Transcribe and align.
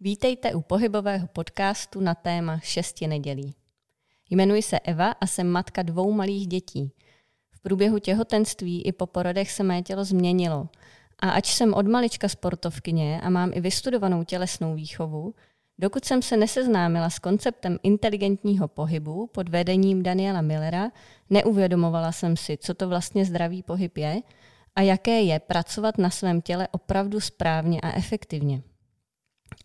Vítejte 0.00 0.54
u 0.54 0.60
pohybového 0.60 1.26
podcastu 1.26 2.00
na 2.00 2.14
téma 2.14 2.58
šesti 2.58 3.06
nedělí. 3.06 3.54
Jmenuji 4.30 4.62
se 4.62 4.78
Eva 4.78 5.10
a 5.10 5.26
jsem 5.26 5.48
matka 5.48 5.82
dvou 5.82 6.12
malých 6.12 6.46
dětí. 6.46 6.92
V 7.50 7.60
průběhu 7.60 7.98
těhotenství 7.98 8.82
i 8.82 8.92
po 8.92 9.06
porodech 9.06 9.50
se 9.50 9.62
mé 9.62 9.82
tělo 9.82 10.04
změnilo. 10.04 10.68
A 11.18 11.30
ač 11.30 11.54
jsem 11.54 11.74
od 11.74 11.86
malička 11.86 12.28
sportovkyně 12.28 13.20
a 13.20 13.30
mám 13.30 13.50
i 13.54 13.60
vystudovanou 13.60 14.24
tělesnou 14.24 14.74
výchovu, 14.74 15.34
dokud 15.78 16.04
jsem 16.04 16.22
se 16.22 16.36
neseznámila 16.36 17.10
s 17.10 17.18
konceptem 17.18 17.78
inteligentního 17.82 18.68
pohybu 18.68 19.26
pod 19.26 19.48
vedením 19.48 20.02
Daniela 20.02 20.42
Millera, 20.42 20.90
neuvědomovala 21.30 22.12
jsem 22.12 22.36
si, 22.36 22.56
co 22.56 22.74
to 22.74 22.88
vlastně 22.88 23.24
zdravý 23.24 23.62
pohyb 23.62 23.96
je 23.96 24.22
a 24.76 24.80
jaké 24.80 25.20
je 25.20 25.40
pracovat 25.40 25.98
na 25.98 26.10
svém 26.10 26.40
těle 26.40 26.68
opravdu 26.68 27.20
správně 27.20 27.80
a 27.80 27.96
efektivně. 27.96 28.62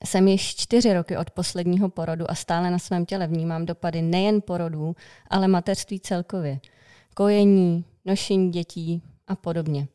Jsem 0.05 0.27
již 0.27 0.55
čtyři 0.55 0.93
roky 0.93 1.17
od 1.17 1.31
posledního 1.31 1.89
porodu 1.89 2.31
a 2.31 2.35
stále 2.35 2.71
na 2.71 2.79
svém 2.79 3.05
těle 3.05 3.27
vnímám 3.27 3.65
dopady 3.65 4.01
nejen 4.01 4.41
porodů, 4.41 4.95
ale 5.29 5.47
mateřství 5.47 5.99
celkově. 5.99 6.59
Kojení, 7.13 7.85
nošení 8.05 8.51
dětí 8.51 9.01
a 9.27 9.35
podobně. 9.35 9.87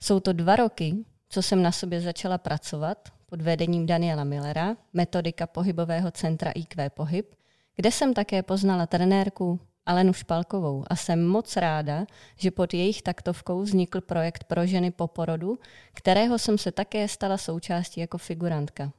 Jsou 0.00 0.20
to 0.20 0.32
dva 0.32 0.56
roky, 0.56 0.94
co 1.28 1.42
jsem 1.42 1.62
na 1.62 1.72
sobě 1.72 2.00
začala 2.00 2.38
pracovat 2.38 3.08
pod 3.26 3.42
vedením 3.42 3.86
Daniela 3.86 4.24
Millera, 4.24 4.76
metodika 4.92 5.46
pohybového 5.46 6.10
centra 6.10 6.50
IQ 6.50 6.90
Pohyb, 6.90 7.34
kde 7.76 7.90
jsem 7.90 8.14
také 8.14 8.42
poznala 8.42 8.86
trenérku 8.86 9.60
Alenu 9.86 10.12
Špalkovou 10.12 10.84
a 10.86 10.96
jsem 10.96 11.26
moc 11.26 11.56
ráda, 11.56 12.06
že 12.36 12.50
pod 12.50 12.74
jejich 12.74 13.02
taktovkou 13.02 13.62
vznikl 13.62 14.00
projekt 14.00 14.44
pro 14.44 14.66
ženy 14.66 14.90
po 14.90 15.06
porodu, 15.06 15.58
kterého 15.94 16.38
jsem 16.38 16.58
se 16.58 16.72
také 16.72 17.08
stala 17.08 17.38
součástí 17.38 18.00
jako 18.00 18.18
figurantka. 18.18 18.92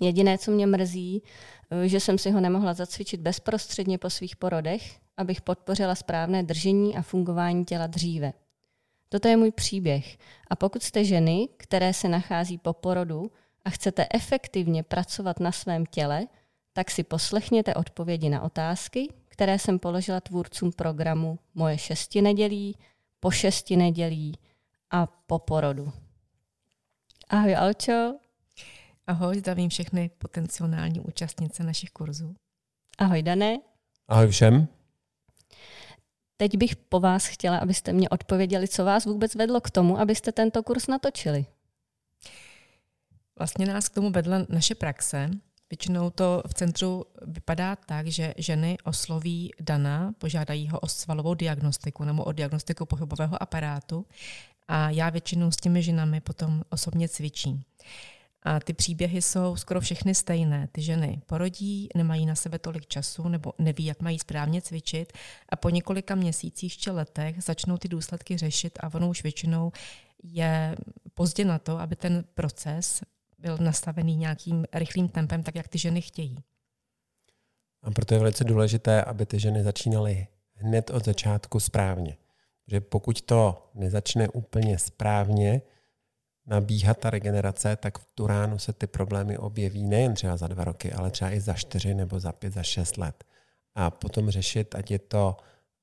Jediné, 0.00 0.38
co 0.38 0.50
mě 0.50 0.66
mrzí, 0.66 1.22
eh, 1.70 1.88
že 1.88 2.00
jsem 2.00 2.18
si 2.18 2.30
ho 2.30 2.40
nemohla 2.40 2.74
zacvičit 2.74 3.20
bezprostředně 3.20 3.98
po 3.98 4.10
svých 4.10 4.36
porodech, 4.36 4.98
abych 5.16 5.40
podpořila 5.40 5.94
správné 5.94 6.42
držení 6.42 6.96
a 6.96 7.02
fungování 7.02 7.64
těla 7.64 7.86
dříve. 7.86 8.32
Toto 9.08 9.28
je 9.28 9.36
můj 9.36 9.50
příběh. 9.50 10.16
A 10.50 10.56
pokud 10.56 10.82
jste 10.82 11.04
ženy, 11.04 11.48
které 11.56 11.92
se 11.92 12.08
nachází 12.08 12.58
po 12.58 12.72
porodu 12.72 13.30
a 13.64 13.70
chcete 13.70 14.06
efektivně 14.14 14.82
pracovat 14.82 15.40
na 15.40 15.52
svém 15.52 15.86
těle, 15.86 16.26
tak 16.72 16.90
si 16.90 17.02
poslechněte 17.04 17.74
odpovědi 17.74 18.28
na 18.28 18.42
otázky, 18.42 19.08
které 19.28 19.58
jsem 19.58 19.78
položila 19.78 20.20
tvůrcům 20.20 20.72
programu 20.72 21.38
Moje 21.54 21.78
šesti 21.78 22.22
nedělí, 22.22 22.76
po 23.20 23.30
šesti 23.30 23.76
nedělí 23.76 24.38
a 24.90 25.06
po 25.06 25.38
porodu. 25.38 25.92
Ahoj 27.28 27.56
Alčo. 27.56 28.23
Ahoj, 29.06 29.38
zdravím 29.38 29.68
všechny 29.68 30.10
potenciální 30.18 31.00
účastnice 31.00 31.64
našich 31.64 31.90
kurzů. 31.90 32.34
Ahoj 32.98 33.22
Dané. 33.22 33.58
Ahoj 34.08 34.28
všem. 34.28 34.68
Teď 36.36 36.56
bych 36.56 36.76
po 36.76 37.00
vás 37.00 37.26
chtěla, 37.26 37.58
abyste 37.58 37.92
mě 37.92 38.08
odpověděli, 38.08 38.68
co 38.68 38.84
vás 38.84 39.04
vůbec 39.04 39.34
vedlo 39.34 39.60
k 39.60 39.70
tomu, 39.70 40.00
abyste 40.00 40.32
tento 40.32 40.62
kurz 40.62 40.86
natočili. 40.86 41.46
Vlastně 43.38 43.66
nás 43.66 43.88
k 43.88 43.94
tomu 43.94 44.10
vedla 44.10 44.46
naše 44.48 44.74
praxe. 44.74 45.30
Většinou 45.70 46.10
to 46.10 46.42
v 46.48 46.54
centru 46.54 47.04
vypadá 47.26 47.76
tak, 47.76 48.06
že 48.06 48.34
ženy 48.36 48.78
osloví 48.84 49.52
Dana, 49.60 50.12
požádají 50.18 50.68
ho 50.68 50.80
o 50.80 50.88
svalovou 50.88 51.34
diagnostiku 51.34 52.04
nebo 52.04 52.24
o 52.24 52.32
diagnostiku 52.32 52.86
pohybového 52.86 53.42
aparátu 53.42 54.06
a 54.68 54.90
já 54.90 55.10
většinou 55.10 55.50
s 55.50 55.56
těmi 55.56 55.82
ženami 55.82 56.20
potom 56.20 56.62
osobně 56.70 57.08
cvičím. 57.08 57.64
A 58.44 58.60
ty 58.60 58.72
příběhy 58.72 59.22
jsou 59.22 59.56
skoro 59.56 59.80
všechny 59.80 60.14
stejné. 60.14 60.68
Ty 60.72 60.82
ženy 60.82 61.22
porodí, 61.26 61.88
nemají 61.96 62.26
na 62.26 62.34
sebe 62.34 62.58
tolik 62.58 62.86
času 62.86 63.28
nebo 63.28 63.52
neví, 63.58 63.84
jak 63.84 64.02
mají 64.02 64.18
správně 64.18 64.62
cvičit 64.62 65.12
a 65.48 65.56
po 65.56 65.70
několika 65.70 66.14
měsících 66.14 66.76
či 66.76 66.90
letech 66.90 67.42
začnou 67.42 67.76
ty 67.76 67.88
důsledky 67.88 68.36
řešit 68.36 68.78
a 68.80 68.94
ono 68.94 69.08
už 69.08 69.22
většinou 69.22 69.72
je 70.22 70.76
pozdě 71.14 71.44
na 71.44 71.58
to, 71.58 71.78
aby 71.80 71.96
ten 71.96 72.24
proces 72.34 73.02
byl 73.38 73.58
nastavený 73.60 74.16
nějakým 74.16 74.64
rychlým 74.72 75.08
tempem, 75.08 75.42
tak 75.42 75.54
jak 75.54 75.68
ty 75.68 75.78
ženy 75.78 76.00
chtějí. 76.00 76.38
A 77.82 77.90
proto 77.90 78.14
je 78.14 78.20
velice 78.20 78.44
důležité, 78.44 79.02
aby 79.04 79.26
ty 79.26 79.40
ženy 79.40 79.62
začínaly 79.62 80.26
hned 80.54 80.90
od 80.90 81.04
začátku 81.04 81.60
správně. 81.60 82.16
Že 82.66 82.80
pokud 82.80 83.22
to 83.22 83.70
nezačne 83.74 84.28
úplně 84.28 84.78
správně, 84.78 85.62
nabíhat 86.46 86.98
ta 86.98 87.10
regenerace, 87.10 87.76
tak 87.76 87.98
v 87.98 88.06
tu 88.14 88.26
ránu 88.26 88.58
se 88.58 88.72
ty 88.72 88.86
problémy 88.86 89.38
objeví 89.38 89.84
nejen 89.84 90.14
třeba 90.14 90.36
za 90.36 90.46
dva 90.46 90.64
roky, 90.64 90.92
ale 90.92 91.10
třeba 91.10 91.30
i 91.30 91.40
za 91.40 91.54
čtyři 91.54 91.94
nebo 91.94 92.20
za 92.20 92.32
pět, 92.32 92.52
za 92.52 92.62
šest 92.62 92.96
let. 92.96 93.24
A 93.74 93.90
potom 93.90 94.30
řešit, 94.30 94.74
ať 94.74 94.90
je 94.90 94.98
to 94.98 95.36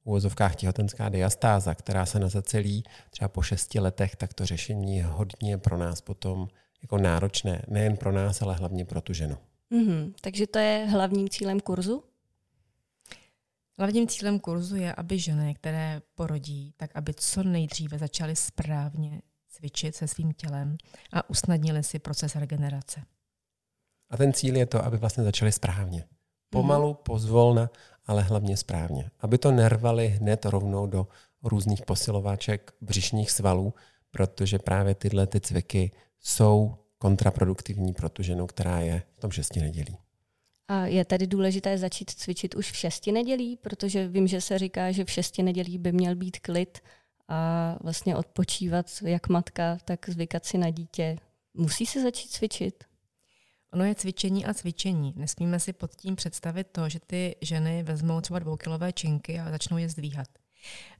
v 0.03 0.07
úvozovkách 0.07 0.55
těhotenská 0.55 1.09
diastáza, 1.09 1.75
která 1.75 2.05
se 2.05 2.19
nazacelí 2.19 2.83
třeba 3.09 3.29
po 3.29 3.41
šesti 3.41 3.79
letech, 3.79 4.15
tak 4.15 4.33
to 4.33 4.45
řešení 4.45 4.97
je 4.97 5.03
hodně 5.03 5.57
pro 5.57 5.77
nás 5.77 6.01
potom 6.01 6.47
jako 6.81 6.97
náročné. 6.97 7.61
Nejen 7.67 7.97
pro 7.97 8.11
nás, 8.11 8.41
ale 8.41 8.55
hlavně 8.55 8.85
pro 8.85 9.01
tu 9.01 9.13
ženu. 9.13 9.37
Mm-hmm. 9.71 10.13
Takže 10.21 10.47
to 10.47 10.59
je 10.59 10.87
hlavním 10.89 11.29
cílem 11.29 11.59
kurzu? 11.59 12.03
Hlavním 13.77 14.07
cílem 14.07 14.39
kurzu 14.39 14.75
je, 14.75 14.93
aby 14.93 15.19
ženy, 15.19 15.55
které 15.55 16.01
porodí, 16.15 16.73
tak 16.77 16.91
aby 16.95 17.13
co 17.13 17.43
nejdříve 17.43 17.97
začaly 17.97 18.35
správně 18.35 19.21
cvičit 19.51 19.95
se 19.95 20.07
svým 20.07 20.33
tělem 20.33 20.77
a 21.13 21.29
usnadnili 21.29 21.83
si 21.83 21.99
proces 21.99 22.35
regenerace. 22.35 23.01
A 24.09 24.17
ten 24.17 24.33
cíl 24.33 24.55
je 24.55 24.65
to, 24.65 24.85
aby 24.85 24.97
vlastně 24.97 25.23
začali 25.23 25.51
správně. 25.51 26.05
Pomalu, 26.49 26.93
mm-hmm. 26.93 27.03
pozvolna, 27.03 27.69
ale 28.05 28.21
hlavně 28.21 28.57
správně. 28.57 29.11
Aby 29.19 29.37
to 29.37 29.51
nervali 29.51 30.07
hned 30.07 30.45
rovnou 30.45 30.87
do 30.87 31.07
různých 31.43 31.81
posilováček 31.81 32.73
břišních 32.81 33.31
svalů, 33.31 33.73
protože 34.11 34.59
právě 34.59 34.95
tyhle 34.95 35.27
ty 35.27 35.39
cviky 35.41 35.91
jsou 36.19 36.75
kontraproduktivní 36.97 37.93
pro 37.93 38.09
tu 38.09 38.23
ženu, 38.23 38.47
která 38.47 38.79
je 38.79 39.03
v 39.13 39.19
tom 39.19 39.31
šesti 39.31 39.59
nedělí. 39.61 39.97
A 40.67 40.85
je 40.85 41.05
tedy 41.05 41.27
důležité 41.27 41.77
začít 41.77 42.09
cvičit 42.09 42.55
už 42.55 42.71
v 42.71 42.75
šesti 42.75 43.11
nedělí, 43.11 43.57
protože 43.57 44.07
vím, 44.07 44.27
že 44.27 44.41
se 44.41 44.59
říká, 44.59 44.91
že 44.91 45.05
v 45.05 45.11
šesti 45.11 45.43
nedělí 45.43 45.77
by 45.77 45.91
měl 45.91 46.15
být 46.15 46.39
klid 46.39 46.79
a 47.31 47.77
vlastně 47.81 48.15
odpočívat 48.15 48.85
jak 49.05 49.29
matka, 49.29 49.77
tak 49.85 50.09
zvykat 50.09 50.45
si 50.45 50.57
na 50.57 50.69
dítě. 50.69 51.17
Musí 51.53 51.85
se 51.85 52.01
začít 52.01 52.29
cvičit? 52.29 52.83
Ono 53.73 53.83
je 53.83 53.95
cvičení 53.95 54.45
a 54.45 54.53
cvičení. 54.53 55.13
Nesmíme 55.15 55.59
si 55.59 55.73
pod 55.73 55.95
tím 55.95 56.15
představit 56.15 56.67
to, 56.71 56.89
že 56.89 56.99
ty 56.99 57.35
ženy 57.41 57.83
vezmou 57.83 58.21
třeba 58.21 58.39
dvoukilové 58.39 58.93
činky 58.93 59.39
a 59.39 59.51
začnou 59.51 59.77
je 59.77 59.89
zdvíhat. 59.89 60.27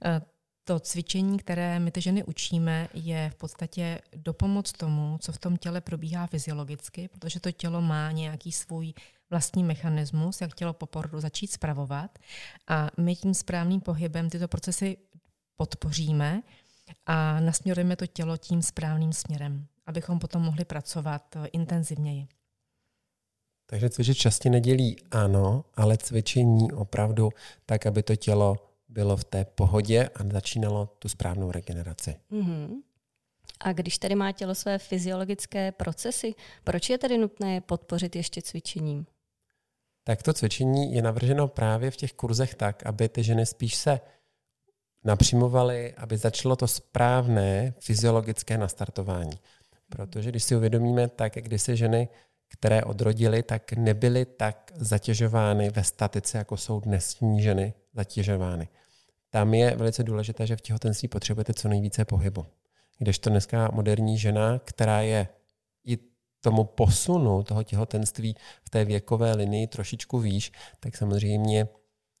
E, 0.04 0.20
to 0.64 0.80
cvičení, 0.80 1.38
které 1.38 1.78
my 1.78 1.90
ty 1.90 2.00
ženy 2.00 2.24
učíme, 2.24 2.88
je 2.94 3.30
v 3.30 3.34
podstatě 3.34 4.00
dopomoc 4.16 4.72
tomu, 4.72 5.18
co 5.20 5.32
v 5.32 5.38
tom 5.38 5.56
těle 5.56 5.80
probíhá 5.80 6.26
fyziologicky, 6.26 7.08
protože 7.08 7.40
to 7.40 7.52
tělo 7.52 7.80
má 7.80 8.12
nějaký 8.12 8.52
svůj 8.52 8.92
vlastní 9.30 9.64
mechanismus, 9.64 10.40
jak 10.40 10.54
tělo 10.54 10.72
po 10.72 10.86
porodu 10.86 11.20
začít 11.20 11.52
spravovat. 11.52 12.18
A 12.68 12.90
my 13.00 13.16
tím 13.16 13.34
správným 13.34 13.80
pohybem 13.80 14.30
tyto 14.30 14.48
procesy 14.48 14.96
podpoříme 15.62 16.42
a 17.06 17.40
nasměrujeme 17.40 17.96
to 17.96 18.06
tělo 18.06 18.36
tím 18.36 18.62
správným 18.62 19.12
směrem, 19.12 19.66
abychom 19.86 20.18
potom 20.18 20.42
mohli 20.42 20.64
pracovat 20.64 21.36
eh, 21.36 21.46
intenzivněji. 21.46 22.26
Takže 23.66 23.90
cvičit 23.90 24.16
časti 24.16 24.50
nedělí 24.50 24.96
ano, 25.10 25.64
ale 25.74 25.96
cvičení 25.96 26.72
opravdu 26.72 27.30
tak, 27.66 27.86
aby 27.86 28.02
to 28.02 28.16
tělo 28.16 28.56
bylo 28.88 29.16
v 29.16 29.24
té 29.24 29.44
pohodě 29.44 30.08
a 30.14 30.32
začínalo 30.32 30.86
tu 30.98 31.08
správnou 31.08 31.50
regeneraci. 31.50 32.16
Mm-hmm. 32.32 32.68
A 33.60 33.72
když 33.72 33.98
tady 33.98 34.14
má 34.14 34.32
tělo 34.32 34.54
své 34.54 34.78
fyziologické 34.78 35.72
procesy, 35.72 36.34
proč 36.64 36.90
je 36.90 36.98
tedy 36.98 37.18
nutné 37.18 37.54
je 37.54 37.60
podpořit 37.60 38.16
ještě 38.16 38.42
cvičením? 38.42 39.06
Tak 40.04 40.22
to 40.22 40.32
cvičení 40.32 40.94
je 40.94 41.02
navrženo 41.02 41.48
právě 41.48 41.90
v 41.90 41.96
těch 41.96 42.12
kurzech 42.12 42.54
tak, 42.54 42.86
aby 42.86 43.08
ty 43.08 43.22
ženy 43.22 43.46
spíš 43.46 43.74
se 43.74 44.00
napřimovali, 45.04 45.94
aby 45.96 46.18
začalo 46.18 46.56
to 46.56 46.66
správné 46.66 47.74
fyziologické 47.80 48.58
nastartování. 48.58 49.38
Protože 49.88 50.30
když 50.30 50.44
si 50.44 50.56
uvědomíme, 50.56 51.08
tak 51.08 51.34
když 51.34 51.62
se 51.62 51.76
ženy, 51.76 52.08
které 52.48 52.84
odrodily, 52.84 53.42
tak 53.42 53.72
nebyly 53.72 54.24
tak 54.24 54.72
zatěžovány 54.74 55.70
ve 55.70 55.84
statice, 55.84 56.38
jako 56.38 56.56
jsou 56.56 56.80
dnesní 56.80 57.42
ženy 57.42 57.74
zatěžovány. 57.94 58.68
Tam 59.30 59.54
je 59.54 59.76
velice 59.76 60.02
důležité, 60.02 60.46
že 60.46 60.56
v 60.56 60.60
těhotenství 60.60 61.08
potřebujete 61.08 61.54
co 61.54 61.68
nejvíce 61.68 62.04
pohybu. 62.04 62.46
Kdežto 62.98 63.30
dneska 63.30 63.70
moderní 63.72 64.18
žena, 64.18 64.58
která 64.58 65.00
je 65.00 65.28
i 65.86 65.98
tomu 66.40 66.64
posunu 66.64 67.42
toho 67.42 67.62
těhotenství 67.62 68.36
v 68.64 68.70
té 68.70 68.84
věkové 68.84 69.34
linii 69.34 69.66
trošičku 69.66 70.18
výš, 70.18 70.52
tak 70.80 70.96
samozřejmě 70.96 71.68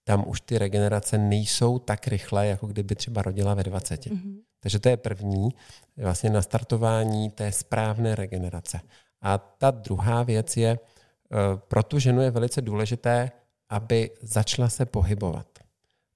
tam 0.04 0.24
už 0.26 0.40
ty 0.40 0.58
regenerace 0.58 1.18
nejsou 1.18 1.78
tak 1.78 2.08
rychlé, 2.08 2.46
jako 2.46 2.66
kdyby 2.66 2.94
třeba 2.94 3.22
rodila 3.22 3.54
ve 3.54 3.62
20. 3.62 4.06
Mm-hmm. 4.06 4.36
Takže 4.60 4.78
to 4.78 4.88
je 4.88 4.96
první, 4.96 5.48
vlastně 5.96 6.30
nastartování 6.30 7.30
té 7.30 7.52
správné 7.52 8.14
regenerace. 8.14 8.80
A 9.22 9.38
ta 9.38 9.70
druhá 9.70 10.22
věc 10.22 10.56
je, 10.56 10.70
eh, 10.70 11.36
pro 11.68 11.82
tu 11.82 11.98
ženu 11.98 12.22
je 12.22 12.30
velice 12.30 12.62
důležité, 12.62 13.30
aby 13.68 14.10
začala 14.22 14.68
se 14.68 14.86
pohybovat. 14.86 15.46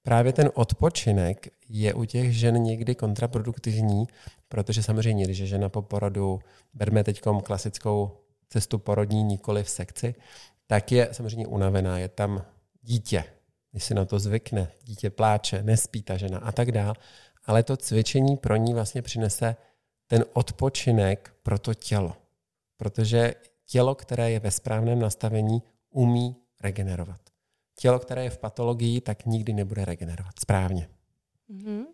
Právě 0.03 0.33
ten 0.33 0.51
odpočinek 0.53 1.47
je 1.69 1.93
u 1.93 2.05
těch 2.05 2.37
žen 2.37 2.63
někdy 2.63 2.95
kontraproduktivní, 2.95 4.07
protože 4.49 4.83
samozřejmě, 4.83 5.23
když 5.23 5.37
je 5.37 5.47
žena 5.47 5.69
po 5.69 5.81
porodu, 5.81 6.39
berme 6.73 7.03
teď 7.03 7.21
klasickou 7.43 8.17
cestu 8.49 8.77
porodní, 8.79 9.23
nikoli 9.23 9.63
v 9.63 9.69
sekci, 9.69 10.15
tak 10.67 10.91
je 10.91 11.09
samozřejmě 11.11 11.47
unavená, 11.47 11.99
je 11.99 12.07
tam 12.07 12.45
dítě, 12.81 13.23
když 13.77 13.85
si 13.85 13.93
na 13.93 14.05
to 14.05 14.19
zvykne, 14.19 14.71
dítě 14.83 15.09
pláče, 15.09 15.63
nespí 15.63 16.01
ta 16.01 16.17
žena 16.17 16.39
a 16.39 16.51
tak 16.51 16.71
dál, 16.71 16.93
ale 17.45 17.63
to 17.63 17.77
cvičení 17.77 18.37
pro 18.37 18.55
ní 18.55 18.73
vlastně 18.73 19.01
přinese 19.01 19.55
ten 20.07 20.25
odpočinek 20.33 21.33
pro 21.43 21.59
to 21.59 21.73
tělo. 21.73 22.15
Protože 22.77 23.33
tělo, 23.65 23.95
které 23.95 24.31
je 24.31 24.39
ve 24.39 24.51
správném 24.51 24.99
nastavení, 24.99 25.63
umí 25.89 26.35
regenerovat. 26.61 27.21
Tělo, 27.75 27.99
které 27.99 28.23
je 28.23 28.29
v 28.29 28.37
patologii, 28.37 29.01
tak 29.01 29.25
nikdy 29.25 29.53
nebude 29.53 29.85
regenerovat 29.85 30.39
správně. 30.39 30.89
Mm-hmm. 31.49 31.85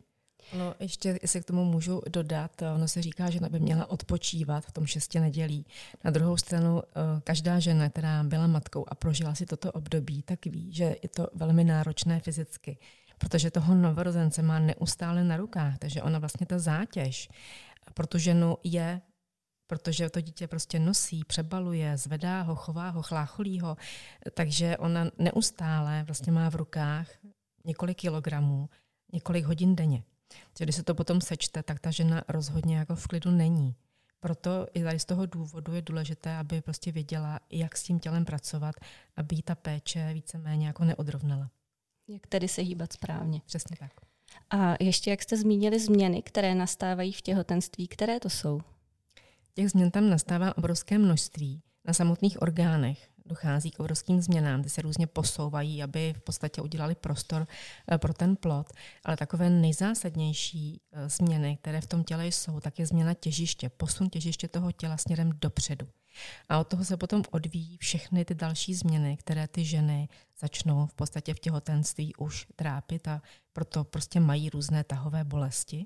No, 0.58 0.76
ještě, 0.80 1.20
jestli 1.22 1.42
k 1.42 1.46
tomu 1.46 1.66
můžu 1.66 2.02
dodat, 2.10 2.62
ono 2.76 2.88
se 2.88 3.02
říká, 3.02 3.30
že 3.30 3.40
by 3.40 3.60
měla 3.60 3.90
odpočívat 3.90 4.66
v 4.66 4.72
tom 4.72 4.86
šesti 4.86 5.20
nedělí. 5.20 5.66
Na 6.04 6.12
druhou 6.12 6.38
stranu, 6.38 6.82
eh, 6.84 7.22
každá 7.24 7.60
žena, 7.60 7.90
která 7.90 8.24
byla 8.24 8.48
matkou 8.48 8.86
a 8.88 8.96
prožila 8.96 9.36
si 9.36 9.46
toto 9.46 9.72
období, 9.72 10.22
tak 10.22 10.46
ví, 10.46 10.74
že 10.74 10.96
je 11.04 11.10
to 11.10 11.28
velmi 11.34 11.64
náročné 11.64 12.20
fyzicky, 12.20 12.78
protože 13.18 13.52
toho 13.52 13.76
novorozence 13.76 14.42
má 14.42 14.60
neustále 14.60 15.24
na 15.24 15.38
rukách, 15.38 15.78
takže 15.78 16.02
ona 16.02 16.20
vlastně 16.20 16.46
ta 16.46 16.60
zátěž 16.60 17.30
pro 17.94 18.08
tu 18.08 18.18
ženu 18.18 18.58
je 18.64 19.02
protože 19.68 20.10
to 20.10 20.22
dítě 20.22 20.48
prostě 20.48 20.80
nosí, 20.80 21.24
přebaluje, 21.24 21.98
zvedá 21.98 22.42
ho, 22.42 22.56
chová 22.56 22.90
ho, 22.90 23.02
chlácholí 23.02 23.60
ho, 23.60 23.78
takže 24.34 24.78
ona 24.78 25.06
neustále 25.18 26.04
vlastně 26.04 26.32
má 26.32 26.50
v 26.50 26.56
rukách 26.56 27.08
několik 27.66 27.98
kilogramů, 27.98 28.70
několik 29.14 29.46
hodin 29.46 29.76
denně. 29.76 30.04
Když 30.60 30.76
se 30.76 30.84
to 30.84 30.96
potom 30.96 31.22
sečte, 31.22 31.64
tak 31.64 31.80
ta 31.80 31.92
žena 31.92 32.24
rozhodně 32.28 32.78
jako 32.78 32.96
v 32.96 33.08
klidu 33.08 33.32
není. 33.32 33.76
Proto 34.20 34.68
i 34.74 34.84
tady 34.84 35.00
z 35.00 35.06
toho 35.06 35.26
důvodu 35.26 35.74
je 35.74 35.82
důležité, 35.82 36.36
aby 36.36 36.62
prostě 36.62 36.92
věděla, 36.92 37.40
jak 37.52 37.78
s 37.78 37.84
tím 37.84 38.00
tělem 38.00 38.26
pracovat, 38.26 38.76
aby 39.16 39.42
ta 39.42 39.56
péče 39.56 40.14
víceméně 40.14 40.68
jako 40.68 40.84
neodrovnala. 40.84 41.50
Jak 42.08 42.28
tedy 42.28 42.48
se 42.48 42.62
hýbat 42.62 42.94
správně. 42.94 43.42
Přesně 43.46 43.76
tak. 43.80 43.92
A 44.50 44.76
ještě 44.80 45.10
jak 45.10 45.22
jste 45.22 45.38
zmínili 45.38 45.80
změny, 45.80 46.22
které 46.22 46.56
nastávají 46.56 47.14
v 47.14 47.22
těhotenství, 47.22 47.88
které 47.88 48.20
to 48.20 48.30
jsou? 48.30 48.62
Těch 49.54 49.70
změn 49.70 49.92
tam 49.92 50.10
nastává 50.10 50.58
obrovské 50.58 50.98
množství 50.98 51.62
na 51.86 51.94
samotných 51.94 52.42
orgánech, 52.42 53.10
dochází 53.26 53.72
k 53.72 53.80
obrovským 53.80 54.22
změnám, 54.22 54.62
kde 54.62 54.70
se 54.70 54.82
různě 54.82 55.08
posouvají, 55.08 55.84
aby 55.84 56.14
v 56.18 56.22
podstatě 56.22 56.62
udělali 56.62 56.96
prostor 56.96 57.48
eh, 57.92 57.98
pro 57.98 58.14
ten 58.14 58.36
plot. 58.36 58.68
Ale 59.06 59.18
takové 59.18 59.50
nejzásadnější 59.50 60.82
eh, 60.92 61.10
změny, 61.10 61.58
které 61.62 61.82
v 61.82 61.88
tom 61.88 62.04
těle 62.04 62.28
jsou, 62.28 62.60
tak 62.60 62.80
je 62.80 62.86
změna 62.86 63.14
těžiště, 63.14 63.70
posun 63.70 64.10
těžiště 64.10 64.48
toho 64.48 64.72
těla 64.72 64.98
směrem 64.98 65.32
dopředu. 65.42 65.88
A 66.50 66.60
od 66.60 66.68
toho 66.68 66.86
se 66.86 66.98
potom 66.98 67.24
odvíjí 67.32 67.78
všechny 67.78 68.26
ty 68.26 68.36
další 68.36 68.76
změny, 68.76 69.18
které 69.18 69.48
ty 69.48 69.66
ženy 69.66 70.10
začnou 70.40 70.88
v 70.88 70.94
podstatě 70.94 71.34
v 71.34 71.40
těhotenství 71.40 72.16
už 72.16 72.48
trápit 72.56 73.08
a 73.08 73.22
proto 73.54 73.84
prostě 73.84 74.20
mají 74.20 74.50
různé 74.50 74.84
tahové 74.84 75.24
bolesti. 75.24 75.86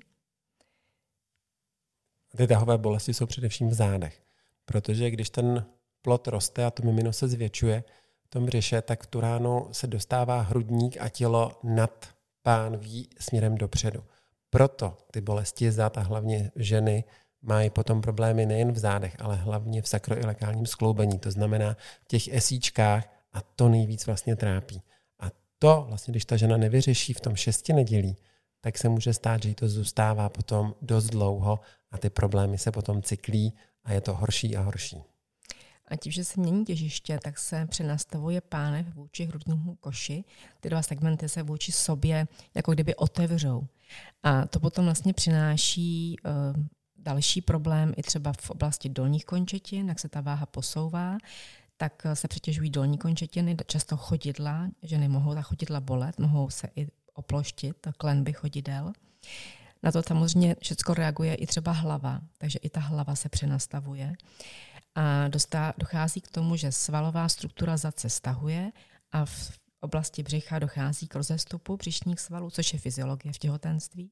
Ty 2.36 2.46
tahové 2.46 2.78
bolesti 2.78 3.14
jsou 3.14 3.26
především 3.26 3.68
v 3.68 3.74
zádech, 3.74 4.22
protože 4.64 5.10
když 5.10 5.30
ten 5.30 5.66
plot 6.02 6.28
roste 6.28 6.64
a 6.64 6.70
to 6.70 6.82
mimino 6.82 7.12
se 7.12 7.28
zvětšuje 7.28 7.84
v 8.24 8.28
tom 8.28 8.46
břiše, 8.46 8.82
tak 8.82 9.02
v 9.02 9.06
tu 9.06 9.20
ránu 9.20 9.68
se 9.72 9.86
dostává 9.86 10.40
hrudník 10.40 10.96
a 11.00 11.08
tělo 11.08 11.60
nad 11.62 12.08
pánví 12.42 13.08
směrem 13.20 13.54
dopředu. 13.54 14.04
Proto 14.50 14.96
ty 15.10 15.20
bolesti 15.20 15.72
zad 15.72 15.98
a 15.98 16.00
hlavně 16.00 16.50
ženy 16.56 17.04
mají 17.42 17.70
potom 17.70 18.00
problémy 18.00 18.46
nejen 18.46 18.72
v 18.72 18.78
zádech, 18.78 19.16
ale 19.18 19.36
hlavně 19.36 19.82
v 19.82 19.88
sakroilekálním 19.88 20.66
skloubení, 20.66 21.18
to 21.18 21.30
znamená 21.30 21.76
v 22.00 22.08
těch 22.08 22.28
esíčkách 22.28 23.08
a 23.32 23.40
to 23.40 23.68
nejvíc 23.68 24.06
vlastně 24.06 24.36
trápí. 24.36 24.82
A 25.20 25.30
to 25.58 25.84
vlastně, 25.88 26.12
když 26.12 26.24
ta 26.24 26.36
žena 26.36 26.56
nevyřeší 26.56 27.12
v 27.12 27.20
tom 27.20 27.36
šesti 27.36 27.72
nedělí, 27.72 28.16
tak 28.60 28.78
se 28.78 28.88
může 28.88 29.14
stát, 29.14 29.42
že 29.42 29.48
jí 29.48 29.54
to 29.54 29.68
zůstává 29.68 30.28
potom 30.28 30.74
dost 30.82 31.06
dlouho 31.06 31.60
a 31.90 31.98
ty 31.98 32.10
problémy 32.10 32.58
se 32.58 32.72
potom 32.72 33.02
cyklí 33.02 33.54
a 33.84 33.92
je 33.92 34.00
to 34.00 34.14
horší 34.14 34.56
a 34.56 34.60
horší. 34.60 35.02
A 35.88 35.96
tím, 35.96 36.12
že 36.12 36.24
se 36.24 36.40
mění 36.40 36.64
těžiště, 36.64 37.18
tak 37.22 37.38
se 37.38 37.66
přenastavuje 37.66 38.40
pánev 38.40 38.94
vůči 38.94 39.24
hrudnímu 39.24 39.74
koši. 39.74 40.24
Ty 40.60 40.70
dva 40.70 40.82
segmenty 40.82 41.28
se 41.28 41.42
vůči 41.42 41.72
sobě 41.72 42.28
jako 42.54 42.72
kdyby 42.72 42.94
otevřou. 42.94 43.66
A 44.22 44.46
to 44.46 44.60
potom 44.60 44.84
vlastně 44.84 45.12
přináší 45.12 46.16
uh, 46.24 46.64
další 46.98 47.40
problém 47.40 47.92
i 47.96 48.02
třeba 48.02 48.32
v 48.40 48.50
oblasti 48.50 48.88
dolních 48.88 49.24
končetin, 49.24 49.88
jak 49.88 49.98
se 49.98 50.08
ta 50.08 50.20
váha 50.20 50.46
posouvá, 50.46 51.18
tak 51.76 52.06
se 52.14 52.28
přetěžují 52.28 52.70
dolní 52.70 52.98
končetiny, 52.98 53.56
často 53.66 53.96
chodidla, 53.96 54.68
že 54.82 54.98
nemohou 54.98 55.34
ta 55.34 55.42
chodidla 55.42 55.80
bolet, 55.80 56.18
mohou 56.18 56.50
se 56.50 56.68
i 56.76 56.88
oploštit, 57.14 57.76
klenby 57.96 58.32
chodidel. 58.32 58.92
Na 59.82 59.92
to 59.92 60.02
samozřejmě 60.02 60.56
všechno 60.60 60.94
reaguje 60.94 61.34
i 61.34 61.46
třeba 61.46 61.72
hlava, 61.72 62.20
takže 62.38 62.58
i 62.58 62.70
ta 62.70 62.80
hlava 62.80 63.14
se 63.14 63.28
přenastavuje. 63.28 64.16
A 64.98 65.28
dostá, 65.28 65.74
dochází 65.78 66.20
k 66.20 66.28
tomu, 66.28 66.56
že 66.56 66.72
svalová 66.72 67.28
struktura 67.28 67.76
zad 67.76 67.94
stahuje 68.06 68.72
a 69.12 69.24
v 69.24 69.58
oblasti 69.80 70.22
břicha 70.22 70.58
dochází 70.58 71.08
k 71.08 71.14
rozestupu 71.14 71.76
břišních 71.76 72.20
svalů, 72.20 72.50
což 72.50 72.72
je 72.72 72.78
fyziologie 72.78 73.32
v 73.32 73.38
těhotenství. 73.38 74.10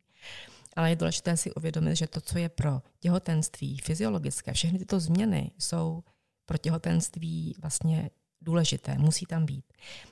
Ale 0.77 0.91
je 0.91 0.97
důležité 0.97 1.37
si 1.37 1.55
uvědomit, 1.55 1.97
že 1.97 2.07
to, 2.07 2.21
co 2.21 2.39
je 2.39 2.49
pro 2.49 2.83
těhotenství 3.01 3.79
fyziologické, 3.79 4.53
všechny 4.53 4.79
tyto 4.79 5.01
změny 5.01 5.51
jsou 5.59 6.05
pro 6.45 6.59
těhotenství 6.59 7.55
vlastně 7.61 8.11
důležité, 8.41 8.99
musí 8.99 9.27
tam 9.27 9.47
být. 9.47 9.65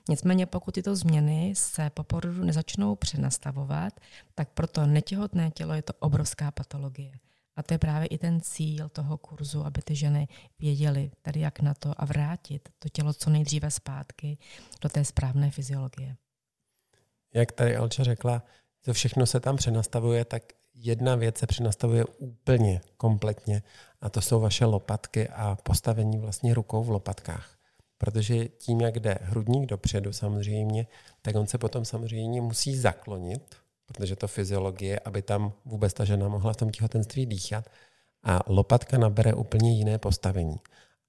Nicméně 0.09 0.47
pokud 0.47 0.75
tyto 0.75 0.97
změny 0.97 1.55
se 1.57 1.91
po 1.91 2.05
porodu 2.05 2.45
nezačnou 2.45 2.97
přenastavovat, 2.97 4.01
tak 4.35 4.49
pro 4.51 4.67
to 4.67 4.87
netěhotné 4.87 5.51
tělo 5.51 5.75
je 5.75 5.83
to 5.83 5.93
obrovská 5.99 6.51
patologie. 6.51 7.13
A 7.57 7.63
to 7.63 7.75
je 7.75 7.79
právě 7.79 8.07
i 8.07 8.19
ten 8.19 8.41
cíl 8.41 8.89
toho 8.89 9.19
kurzu, 9.19 9.67
aby 9.67 9.83
ty 9.83 9.95
ženy 9.95 10.29
věděly 10.59 11.11
tady 11.23 11.41
jak 11.41 11.61
na 11.61 11.75
to 11.75 11.93
a 11.97 12.05
vrátit 12.05 12.69
to 12.79 12.89
tělo 12.89 13.13
co 13.13 13.31
nejdříve 13.31 13.71
zpátky 13.71 14.39
do 14.81 14.89
té 14.89 15.05
správné 15.05 15.51
fyziologie. 15.51 16.17
Jak 17.35 17.53
tady 17.53 17.77
Alča 17.77 18.05
řekla, 18.05 18.43
to 18.85 18.93
všechno 18.93 19.27
se 19.27 19.41
tam 19.41 19.57
přenastavuje, 19.57 20.25
tak 20.25 20.43
jedna 20.75 21.15
věc 21.15 21.39
se 21.39 21.47
přenastavuje 21.47 22.05
úplně 22.05 22.81
kompletně 22.97 23.63
a 24.01 24.11
to 24.11 24.21
jsou 24.21 24.41
vaše 24.41 24.65
lopatky 24.65 25.29
a 25.29 25.57
postavení 25.63 26.19
vlastně 26.19 26.55
rukou 26.55 26.85
v 26.85 26.91
lopatkách. 26.91 27.59
Protože 27.99 28.49
tím, 28.49 28.81
jak 28.81 29.01
jde 29.01 29.19
hrudník 29.21 29.67
dopředu 29.67 30.13
samozřejmě, 30.13 30.87
tak 31.23 31.37
on 31.37 31.47
se 31.47 31.59
potom 31.59 31.85
samozřejmě 31.85 32.41
musí 32.41 32.77
zaklonit 32.77 33.57
protože 33.87 34.17
to 34.17 34.29
fyziologie, 34.29 35.01
aby 35.01 35.23
tam 35.23 35.53
vůbec 35.65 35.93
ta 35.95 36.05
žena 36.05 36.29
mohla 36.29 36.53
v 36.53 36.57
tom 36.57 36.71
těhotenství 36.71 37.27
dýchat. 37.27 37.69
A 38.23 38.41
lopatka 38.47 38.99
nabere 38.99 39.35
úplně 39.35 39.73
jiné 39.73 39.99
postavení. 39.99 40.57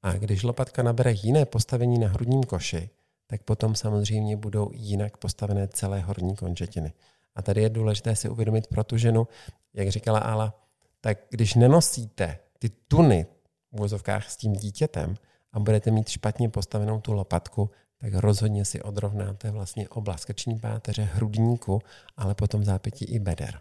A 0.02 0.14
když 0.14 0.44
lopatka 0.44 0.84
nabere 0.84 1.12
jiné 1.12 1.46
postavení 1.46 2.00
na 2.00 2.08
hrudním 2.08 2.44
koši, 2.44 2.90
tak 3.28 3.44
potom 3.44 3.76
samozřejmě 3.76 4.38
budou 4.38 4.70
jinak 4.74 5.18
postavené 5.18 5.68
celé 5.68 6.02
horní 6.02 6.36
končetiny. 6.36 6.94
A 7.36 7.42
tady 7.42 7.62
je 7.62 7.70
důležité 7.70 8.16
si 8.16 8.30
uvědomit 8.30 8.68
pro 8.68 8.84
tu 8.84 8.98
ženu, 8.98 9.28
jak 9.74 9.90
říkala 9.90 10.20
Ala, 10.20 10.66
tak 11.02 11.18
když 11.30 11.56
nenosíte 11.56 12.40
ty 12.60 12.70
tuny 12.70 13.26
v 13.72 13.78
vozovkách 13.80 14.30
s 14.30 14.38
tím 14.38 14.54
dítětem 14.54 15.16
a 15.54 15.60
budete 15.60 15.92
mít 15.92 16.10
špatně 16.10 16.50
postavenou 16.50 17.02
tu 17.02 17.14
lopatku, 17.14 17.70
tak 18.06 18.14
rozhodně 18.14 18.66
si 18.66 18.82
odrovnáte 18.82 19.52
vlastně 19.52 19.90
oblast 19.90 20.26
krční 20.26 20.60
páteře, 20.60 21.04
hrudníku, 21.04 21.82
ale 22.18 22.36
potom 22.36 22.64
zápětí 22.64 23.06
i 23.06 23.20
beder. 23.20 23.60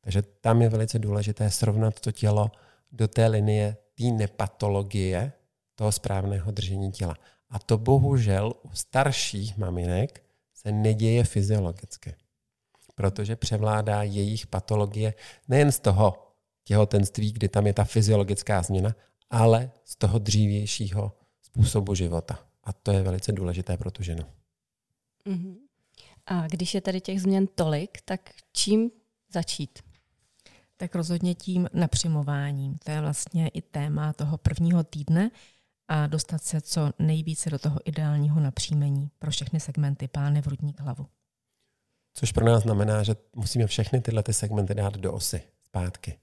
Takže 0.00 0.22
tam 0.22 0.62
je 0.62 0.68
velice 0.68 0.98
důležité 0.98 1.50
srovnat 1.50 2.00
to 2.00 2.12
tělo 2.12 2.50
do 2.92 3.08
té 3.08 3.26
linie 3.26 3.76
té 3.94 4.04
nepatologie, 4.04 5.32
toho 5.74 5.92
správného 5.92 6.50
držení 6.50 6.92
těla. 6.92 7.16
A 7.50 7.58
to 7.58 7.78
bohužel 7.78 8.52
u 8.62 8.70
starších 8.74 9.56
maminek 9.56 10.22
se 10.54 10.72
neděje 10.72 11.24
fyziologicky, 11.24 12.14
protože 12.94 13.36
převládá 13.36 14.02
jejich 14.02 14.46
patologie 14.46 15.14
nejen 15.48 15.72
z 15.72 15.80
toho 15.80 16.34
těhotenství, 16.64 17.32
kdy 17.32 17.48
tam 17.48 17.66
je 17.66 17.72
ta 17.72 17.84
fyziologická 17.84 18.62
změna, 18.62 18.94
ale 19.30 19.70
z 19.84 19.96
toho 19.96 20.18
dřívějšího 20.18 21.12
způsobu 21.42 21.94
života. 21.94 22.51
A 22.64 22.72
to 22.72 22.92
je 22.92 23.02
velice 23.02 23.32
důležité 23.32 23.76
pro 23.76 23.90
tu 23.90 24.02
ženu. 24.02 24.24
Uh-huh. 25.26 25.56
A 26.26 26.46
když 26.46 26.74
je 26.74 26.80
tady 26.80 27.00
těch 27.00 27.20
změn 27.20 27.46
tolik, 27.46 28.00
tak 28.04 28.30
čím 28.52 28.90
začít? 29.32 29.78
Tak 30.76 30.94
rozhodně 30.94 31.34
tím 31.34 31.68
napřimováním. 31.72 32.78
To 32.84 32.90
je 32.90 33.00
vlastně 33.00 33.48
i 33.48 33.62
téma 33.62 34.12
toho 34.12 34.38
prvního 34.38 34.84
týdne 34.84 35.30
a 35.88 36.06
dostat 36.06 36.42
se 36.42 36.60
co 36.60 36.90
nejvíce 36.98 37.50
do 37.50 37.58
toho 37.58 37.80
ideálního 37.84 38.40
napříjmení 38.40 39.10
pro 39.18 39.30
všechny 39.30 39.60
segmenty 39.60 40.08
pánev, 40.08 40.46
hrudník, 40.46 40.80
hlavu. 40.80 41.06
Což 42.14 42.32
pro 42.32 42.44
nás 42.44 42.62
znamená, 42.62 43.02
že 43.02 43.16
musíme 43.36 43.66
všechny 43.66 44.00
tyhle 44.00 44.22
ty 44.22 44.32
segmenty 44.32 44.74
dát 44.74 44.96
do 44.96 45.12
osy 45.12 45.42
zpátky. 45.64 46.18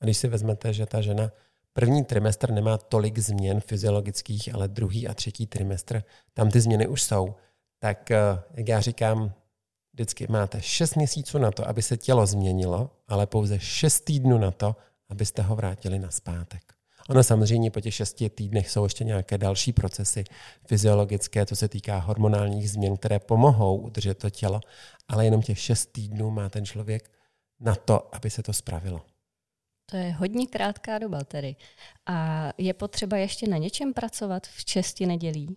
A 0.00 0.04
když 0.04 0.16
si 0.16 0.28
vezmete, 0.28 0.72
že 0.72 0.86
ta 0.86 1.00
žena 1.00 1.30
první 1.76 2.04
trimestr 2.04 2.50
nemá 2.50 2.78
tolik 2.78 3.18
změn 3.18 3.60
fyziologických, 3.60 4.54
ale 4.54 4.68
druhý 4.68 5.08
a 5.08 5.14
třetí 5.14 5.46
trimestr, 5.46 6.02
tam 6.34 6.50
ty 6.50 6.60
změny 6.60 6.86
už 6.86 7.02
jsou, 7.02 7.34
tak 7.78 8.10
eh, 8.10 8.18
jak 8.54 8.68
já 8.68 8.80
říkám, 8.80 9.32
vždycky 9.92 10.26
máte 10.30 10.62
6 10.62 10.94
měsíců 10.94 11.38
na 11.38 11.50
to, 11.50 11.68
aby 11.68 11.82
se 11.82 11.96
tělo 11.96 12.26
změnilo, 12.26 12.90
ale 13.08 13.26
pouze 13.26 13.58
6 13.60 14.00
týdnů 14.00 14.38
na 14.38 14.50
to, 14.50 14.76
abyste 15.08 15.42
ho 15.42 15.56
vrátili 15.56 15.98
na 15.98 16.10
zpátek. 16.10 16.62
Ono 17.08 17.22
samozřejmě 17.22 17.70
po 17.70 17.80
těch 17.80 17.94
šesti 17.94 18.30
týdnech 18.30 18.70
jsou 18.70 18.84
ještě 18.84 19.04
nějaké 19.04 19.38
další 19.38 19.72
procesy 19.72 20.24
fyziologické, 20.66 21.46
co 21.46 21.56
se 21.56 21.68
týká 21.68 21.98
hormonálních 21.98 22.70
změn, 22.70 22.96
které 22.96 23.18
pomohou 23.18 23.76
udržet 23.76 24.18
to 24.18 24.30
tělo, 24.30 24.60
ale 25.08 25.24
jenom 25.24 25.42
těch 25.42 25.58
šest 25.58 25.86
týdnů 25.86 26.30
má 26.30 26.48
ten 26.48 26.66
člověk 26.66 27.10
na 27.60 27.74
to, 27.74 28.14
aby 28.14 28.30
se 28.30 28.42
to 28.42 28.52
spravilo. 28.52 29.00
To 29.90 29.96
je 29.96 30.12
hodně 30.12 30.46
krátká 30.46 30.98
doba 30.98 31.24
tedy. 31.24 31.56
A 32.06 32.48
je 32.58 32.74
potřeba 32.74 33.16
ještě 33.16 33.48
na 33.48 33.56
něčem 33.56 33.94
pracovat 33.94 34.46
v 34.46 34.64
česti 34.64 35.06
nedělí? 35.06 35.56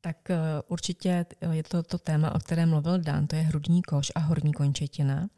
Tak 0.00 0.30
eh, 0.30 0.38
určitě 0.68 1.26
je 1.50 1.62
to 1.62 1.82
to 1.82 1.98
téma, 1.98 2.34
o 2.34 2.38
kterém 2.38 2.70
mluvil 2.70 2.98
Dan, 2.98 3.26
to 3.26 3.36
je 3.36 3.42
hrudní 3.42 3.82
koš 3.82 4.12
a 4.14 4.20
horní 4.20 4.52
končetina. 4.52 5.28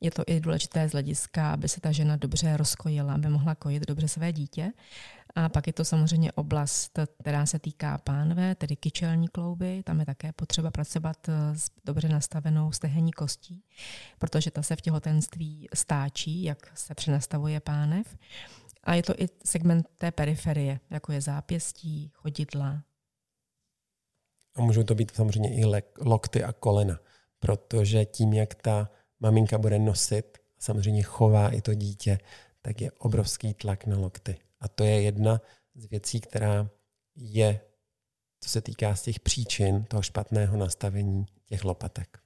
Je 0.00 0.10
to 0.10 0.22
i 0.26 0.40
důležité 0.40 0.88
z 0.88 0.92
hlediska, 0.92 1.52
aby 1.52 1.68
se 1.68 1.80
ta 1.80 1.92
žena 1.92 2.16
dobře 2.16 2.56
rozkojila, 2.56 3.14
aby 3.14 3.28
mohla 3.28 3.54
kojit 3.54 3.86
dobře 3.86 4.08
své 4.08 4.32
dítě. 4.32 4.72
A 5.34 5.48
pak 5.48 5.66
je 5.66 5.72
to 5.72 5.84
samozřejmě 5.84 6.32
oblast, 6.32 6.98
která 7.20 7.46
se 7.46 7.58
týká 7.58 7.98
pánve, 7.98 8.54
tedy 8.54 8.76
kyčelní 8.76 9.28
klouby. 9.28 9.82
Tam 9.82 10.00
je 10.00 10.06
také 10.06 10.32
potřeba 10.32 10.70
pracovat 10.70 11.16
s 11.54 11.70
dobře 11.84 12.08
nastavenou 12.08 12.72
stehenní 12.72 13.12
kostí, 13.12 13.64
protože 14.18 14.50
ta 14.50 14.62
se 14.62 14.76
v 14.76 14.80
těhotenství 14.80 15.68
stáčí, 15.74 16.42
jak 16.42 16.78
se 16.78 16.94
přenastavuje 16.94 17.60
pánev. 17.60 18.16
A 18.84 18.94
je 18.94 19.02
to 19.02 19.14
i 19.18 19.28
segment 19.44 19.86
té 19.98 20.12
periferie, 20.12 20.80
jako 20.90 21.12
je 21.12 21.20
zápěstí, 21.20 22.10
chodidla. 22.14 22.82
A 24.56 24.62
můžou 24.62 24.82
to 24.82 24.94
být 24.94 25.14
samozřejmě 25.14 25.56
i 25.56 25.64
lokty 26.00 26.44
a 26.44 26.52
kolena, 26.52 26.98
protože 27.38 28.04
tím, 28.04 28.32
jak 28.32 28.54
ta 28.54 28.90
maminka 29.24 29.58
bude 29.58 29.78
nosit, 29.78 30.38
samozřejmě 30.58 31.02
chová 31.02 31.48
i 31.48 31.60
to 31.60 31.74
dítě, 31.74 32.18
tak 32.62 32.80
je 32.80 32.92
obrovský 32.92 33.54
tlak 33.54 33.86
na 33.86 33.98
lokty. 33.98 34.36
A 34.60 34.68
to 34.68 34.84
je 34.84 35.02
jedna 35.02 35.40
z 35.74 35.86
věcí, 35.86 36.20
která 36.20 36.70
je, 37.16 37.60
co 38.40 38.50
se 38.50 38.60
týká 38.60 38.94
z 38.94 39.02
těch 39.02 39.20
příčin 39.20 39.84
toho 39.84 40.02
špatného 40.02 40.56
nastavení 40.56 41.26
těch 41.46 41.64
lopatek. 41.64 42.18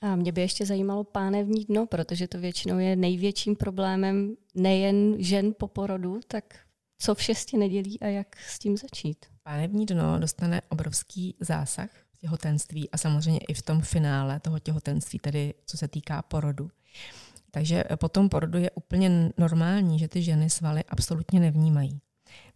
A 0.00 0.16
mě 0.16 0.32
by 0.32 0.40
ještě 0.40 0.66
zajímalo 0.66 1.04
pánevní 1.04 1.64
dno, 1.64 1.86
protože 1.86 2.28
to 2.28 2.38
většinou 2.38 2.78
je 2.78 2.96
největším 2.96 3.56
problémem 3.56 4.36
nejen 4.54 5.22
žen 5.22 5.54
po 5.58 5.68
porodu, 5.68 6.20
tak 6.26 6.58
co 6.98 7.14
v 7.14 7.22
šesti 7.22 7.56
nedělí 7.56 8.00
a 8.00 8.06
jak 8.06 8.36
s 8.36 8.58
tím 8.58 8.76
začít? 8.76 9.26
Pánevní 9.42 9.86
dno 9.86 10.18
dostane 10.18 10.62
obrovský 10.68 11.36
zásah 11.40 12.03
těhotenství 12.24 12.90
a 12.90 12.96
samozřejmě 12.98 13.40
i 13.48 13.54
v 13.54 13.62
tom 13.62 13.80
finále 13.80 14.40
toho 14.40 14.58
těhotenství, 14.58 15.18
tedy 15.18 15.54
co 15.66 15.76
se 15.76 15.88
týká 15.88 16.22
porodu. 16.22 16.70
Takže 17.50 17.84
po 17.96 18.08
tom 18.08 18.28
porodu 18.28 18.58
je 18.58 18.70
úplně 18.70 19.30
normální, 19.38 19.98
že 19.98 20.08
ty 20.08 20.22
ženy 20.22 20.50
svaly 20.50 20.84
absolutně 20.88 21.40
nevnímají. 21.40 22.00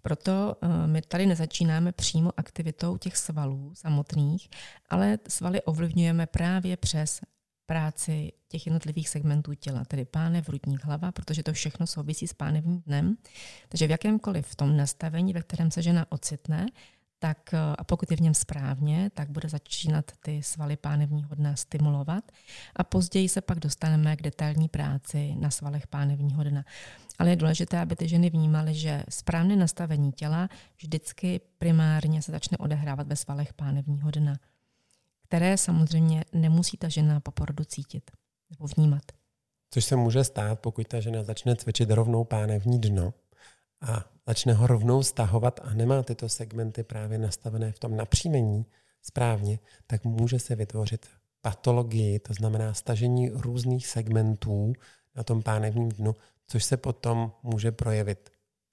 Proto 0.02 0.56
eh, 0.62 0.86
my 0.86 1.02
tady 1.02 1.26
nezačínáme 1.26 1.92
přímo 1.92 2.32
aktivitou 2.36 2.96
těch 2.96 3.16
svalů 3.16 3.72
samotných, 3.74 4.48
ale 4.90 5.18
svaly 5.28 5.62
ovlivňujeme 5.62 6.26
právě 6.26 6.76
přes 6.76 7.20
práci 7.66 8.32
těch 8.48 8.66
jednotlivých 8.66 9.08
segmentů 9.08 9.54
těla, 9.54 9.84
tedy 9.84 10.04
pánev, 10.04 10.48
hrudník, 10.48 10.84
hlava, 10.84 11.12
protože 11.12 11.42
to 11.42 11.52
všechno 11.52 11.86
souvisí 11.86 12.28
s 12.28 12.32
pánevním 12.32 12.80
dnem. 12.80 13.16
Takže 13.68 13.86
v 13.86 13.90
jakémkoliv 13.90 14.46
v 14.46 14.56
tom 14.56 14.76
nastavení, 14.76 15.32
ve 15.32 15.42
kterém 15.42 15.70
se 15.70 15.82
žena 15.82 16.06
ocitne, 16.08 16.66
tak 17.18 17.54
eh, 17.54 17.58
a 17.78 17.84
pokud 17.84 18.10
je 18.10 18.16
v 18.16 18.20
něm 18.20 18.34
správně, 18.34 19.10
tak 19.14 19.30
bude 19.30 19.48
začínat 19.48 20.12
ty 20.20 20.42
svaly 20.42 20.76
pánevního 20.76 21.34
dna 21.34 21.56
stimulovat 21.56 22.24
a 22.76 22.84
později 22.84 23.28
se 23.28 23.40
pak 23.40 23.60
dostaneme 23.60 24.16
k 24.16 24.22
detailní 24.22 24.68
práci 24.68 25.34
na 25.38 25.50
svalech 25.50 25.86
pánevního 25.86 26.44
dna. 26.44 26.64
Ale 27.18 27.30
je 27.30 27.36
důležité, 27.36 27.80
aby 27.80 27.96
ty 27.96 28.08
ženy 28.08 28.30
vnímaly, 28.30 28.74
že 28.74 29.02
správné 29.08 29.56
nastavení 29.56 30.12
těla 30.12 30.48
vždycky 30.76 31.40
primárně 31.58 32.22
se 32.22 32.32
začne 32.32 32.58
odehrávat 32.58 33.06
ve 33.06 33.16
svalech 33.16 33.52
pánevního 33.52 34.10
dna, 34.10 34.36
které 35.24 35.56
samozřejmě 35.56 36.24
nemusí 36.32 36.76
ta 36.76 36.88
žena 36.88 37.20
po 37.20 37.30
porodu 37.30 37.64
cítit 37.64 38.10
nebo 38.50 38.66
vnímat. 38.76 39.02
Což 39.70 39.84
se 39.84 39.96
může 39.96 40.24
stát, 40.24 40.60
pokud 40.60 40.88
ta 40.88 41.00
žena 41.00 41.22
začne 41.22 41.56
cvičit 41.56 41.90
rovnou 41.90 42.24
pánevní 42.24 42.80
dno, 42.80 43.14
a 43.80 44.04
začne 44.26 44.52
ho 44.52 44.66
rovnou 44.66 45.02
stahovat 45.02 45.60
a 45.64 45.74
nemá 45.74 46.02
tyto 46.02 46.28
segmenty 46.28 46.82
právě 46.82 47.18
nastavené 47.18 47.72
v 47.72 47.78
tom 47.78 47.96
napříjmení 47.96 48.66
správně, 49.02 49.58
tak 49.86 50.04
může 50.04 50.38
se 50.38 50.54
vytvořit 50.54 51.06
patologii, 51.40 52.18
to 52.18 52.34
znamená 52.34 52.74
stažení 52.74 53.30
různých 53.30 53.86
segmentů 53.86 54.72
na 55.14 55.22
tom 55.22 55.42
pánevním 55.42 55.88
dnu, 55.88 56.14
což 56.46 56.64
se 56.64 56.76
potom 56.76 57.32
může 57.42 57.72
projevit 57.72 58.30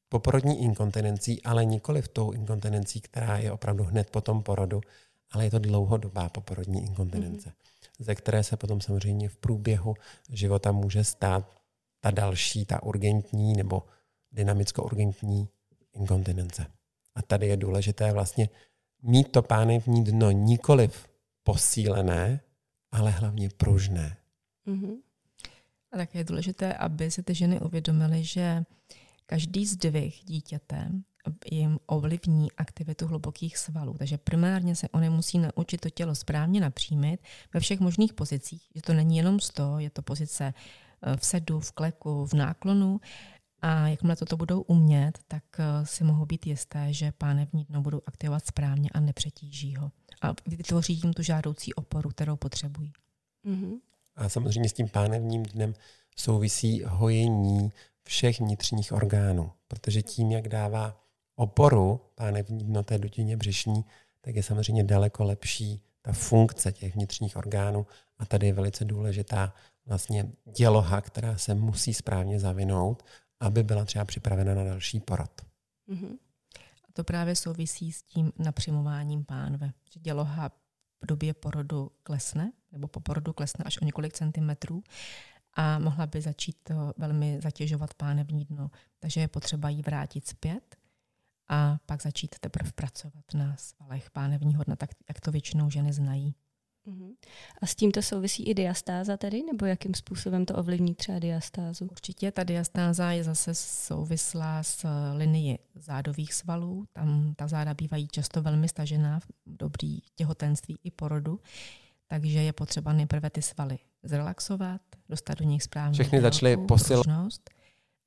poporodní 0.09 0.61
inkontinencí, 0.61 1.43
ale 1.43 1.65
nikoli 1.65 2.01
v 2.01 2.07
tou 2.07 2.31
inkontinencí, 2.31 3.01
která 3.01 3.37
je 3.37 3.51
opravdu 3.51 3.83
hned 3.83 4.09
po 4.09 4.21
tom 4.21 4.43
porodu, 4.43 4.81
ale 5.31 5.43
je 5.43 5.51
to 5.51 5.59
dlouhodobá 5.59 6.29
poporodní 6.29 6.83
inkontinence, 6.83 7.49
mm-hmm. 7.49 8.03
ze 8.03 8.15
které 8.15 8.43
se 8.43 8.57
potom 8.57 8.81
samozřejmě 8.81 9.29
v 9.29 9.37
průběhu 9.37 9.93
života 10.29 10.71
může 10.71 11.03
stát 11.03 11.55
ta 11.99 12.11
další, 12.11 12.65
ta 12.65 12.83
urgentní 12.83 13.53
nebo 13.53 13.83
dynamicko-urgentní 14.35 15.47
inkontinence. 15.93 16.65
A 17.15 17.21
tady 17.21 17.47
je 17.47 17.57
důležité 17.57 18.13
vlastně 18.13 18.49
mít 19.01 19.31
to 19.31 19.41
pánevní 19.41 20.03
dno 20.03 20.31
nikoliv 20.31 21.07
posílené, 21.43 22.39
ale 22.91 23.11
hlavně 23.11 23.49
pružné. 23.49 24.17
Mm-hmm. 24.67 24.95
A 25.91 25.97
také 25.97 26.19
je 26.19 26.23
důležité, 26.23 26.73
aby 26.73 27.11
si 27.11 27.23
ty 27.23 27.35
ženy 27.35 27.59
uvědomily, 27.59 28.23
že 28.23 28.63
každý 29.25 29.65
zdvih 29.65 30.21
dítěte 30.23 30.91
jim 31.51 31.79
ovlivní 31.85 32.51
aktivitu 32.51 33.07
hlubokých 33.07 33.57
svalů. 33.57 33.95
Takže 33.97 34.17
primárně 34.17 34.75
se 34.75 34.89
oni 34.89 35.09
musí 35.09 35.39
naučit 35.39 35.81
to 35.81 35.89
tělo 35.89 36.15
správně 36.15 36.61
napřímit 36.61 37.23
ve 37.53 37.59
všech 37.59 37.79
možných 37.79 38.13
pozicích. 38.13 38.67
Že 38.75 38.81
to 38.81 38.93
není 38.93 39.17
jenom 39.17 39.39
sto, 39.39 39.79
je 39.79 39.89
to 39.89 40.01
pozice 40.01 40.53
eh, 41.01 41.17
v 41.17 41.25
sedu, 41.25 41.59
v 41.59 41.71
kleku, 41.71 42.25
v 42.25 42.33
náklonu 42.33 42.99
a 43.61 43.87
jakmile 43.87 44.15
toto 44.15 44.37
budou 44.37 44.61
umět, 44.61 45.19
tak 45.27 45.43
eh, 45.59 45.85
si 45.85 46.03
mohou 46.03 46.25
být 46.25 46.47
jisté, 46.47 46.93
že 46.93 47.11
pánevní 47.11 47.63
dno 47.63 47.81
budou 47.81 48.01
aktivovat 48.05 48.45
správně 48.45 48.89
a 48.93 48.99
nepřetíží 48.99 49.75
ho. 49.75 49.91
A 50.21 50.33
vytvoří 50.47 50.93
jim 50.93 51.13
tu 51.13 51.23
žádoucí 51.23 51.73
oporu, 51.73 52.09
kterou 52.09 52.35
potřebují. 52.35 52.93
Mm-hmm. 53.45 53.79
A 54.15 54.29
samozřejmě 54.29 54.69
s 54.69 54.73
tím 54.73 54.89
pánevním 54.89 55.43
dnem 55.43 55.73
souvisí 56.15 56.83
hojení 56.83 57.71
všech 58.03 58.39
vnitřních 58.39 58.91
orgánů, 58.91 59.51
protože 59.67 60.01
tím, 60.01 60.31
jak 60.31 60.49
dává 60.49 61.01
oporu 61.35 62.01
pánevní 62.15 62.63
dno 62.63 62.83
té 62.83 62.97
dutině 62.97 63.37
břišní, 63.37 63.85
tak 64.21 64.35
je 64.35 64.43
samozřejmě 64.43 64.83
daleko 64.83 65.23
lepší 65.23 65.81
ta 66.01 66.13
funkce 66.13 66.71
těch 66.71 66.95
vnitřních 66.95 67.37
orgánů 67.37 67.85
a 68.19 68.25
tady 68.25 68.47
je 68.47 68.53
velice 68.53 68.85
důležitá 68.85 69.53
vlastně 69.85 70.31
děloha, 70.57 71.01
která 71.01 71.37
se 71.37 71.55
musí 71.55 71.93
správně 71.93 72.39
zavinout 72.39 73.03
aby 73.39 73.63
byla 73.63 73.85
třeba 73.85 74.05
připravena 74.05 74.55
na 74.55 74.63
další 74.63 74.99
porod. 74.99 75.41
Mm-hmm. 75.89 76.17
A 76.59 76.91
to 76.93 77.03
právě 77.03 77.35
souvisí 77.35 77.91
s 77.91 78.03
tím 78.03 78.31
napřimováním 78.39 79.25
pánve. 79.25 79.73
Že 79.93 79.99
děloha 79.99 80.49
v 81.01 81.05
době 81.05 81.33
porodu 81.33 81.91
klesne, 82.03 82.51
nebo 82.71 82.87
po 82.87 82.99
porodu 82.99 83.33
klesne 83.33 83.63
až 83.63 83.81
o 83.81 83.85
několik 83.85 84.13
centimetrů 84.13 84.83
a 85.53 85.79
mohla 85.79 86.07
by 86.07 86.21
začít 86.21 86.71
velmi 86.97 87.39
zatěžovat 87.43 87.93
pánevní 87.93 88.45
dno. 88.45 88.71
Takže 88.99 89.21
je 89.21 89.27
potřeba 89.27 89.69
jí 89.69 89.81
vrátit 89.81 90.27
zpět 90.27 90.75
a 91.49 91.77
pak 91.85 92.01
začít 92.01 92.39
teprve 92.39 92.71
pracovat 92.71 93.33
na 93.33 93.55
svalech 93.57 94.09
pánevního 94.09 94.63
dna, 94.63 94.75
tak 94.75 94.89
jak 95.09 95.19
to 95.19 95.31
většinou 95.31 95.69
ženy 95.69 95.93
znají. 95.93 96.35
Uh-huh. 96.87 97.15
A 97.61 97.65
s 97.65 97.75
tímto 97.75 98.01
souvisí 98.01 98.43
i 98.49 98.53
diastáza 98.53 99.17
tedy, 99.17 99.43
nebo 99.43 99.65
jakým 99.65 99.93
způsobem 99.93 100.45
to 100.45 100.55
ovlivní 100.55 100.95
třeba 100.95 101.19
diastázu? 101.19 101.85
Určitě 101.85 102.31
ta 102.31 102.43
diastáza 102.43 103.11
je 103.11 103.23
zase 103.23 103.55
souvislá 103.55 104.63
s 104.63 104.87
linii 105.13 105.59
zádových 105.75 106.33
svalů. 106.33 106.87
Tam 106.93 107.33
ta 107.35 107.47
záda 107.47 107.73
bývají 107.73 108.07
často 108.07 108.41
velmi 108.41 108.67
stažená 108.67 109.19
v 109.19 109.27
dobrý 109.45 109.99
těhotenství 110.15 110.77
i 110.83 110.91
porodu, 110.91 111.39
takže 112.07 112.41
je 112.41 112.53
potřeba 112.53 112.93
nejprve 112.93 113.29
ty 113.29 113.41
svaly 113.41 113.79
zrelaxovat, 114.03 114.81
dostat 115.09 115.37
do 115.37 115.45
nich 115.45 115.63
správně 115.63 115.93
Všechny 115.93 116.21
začaly 116.21 116.57
posilovat 116.57 117.39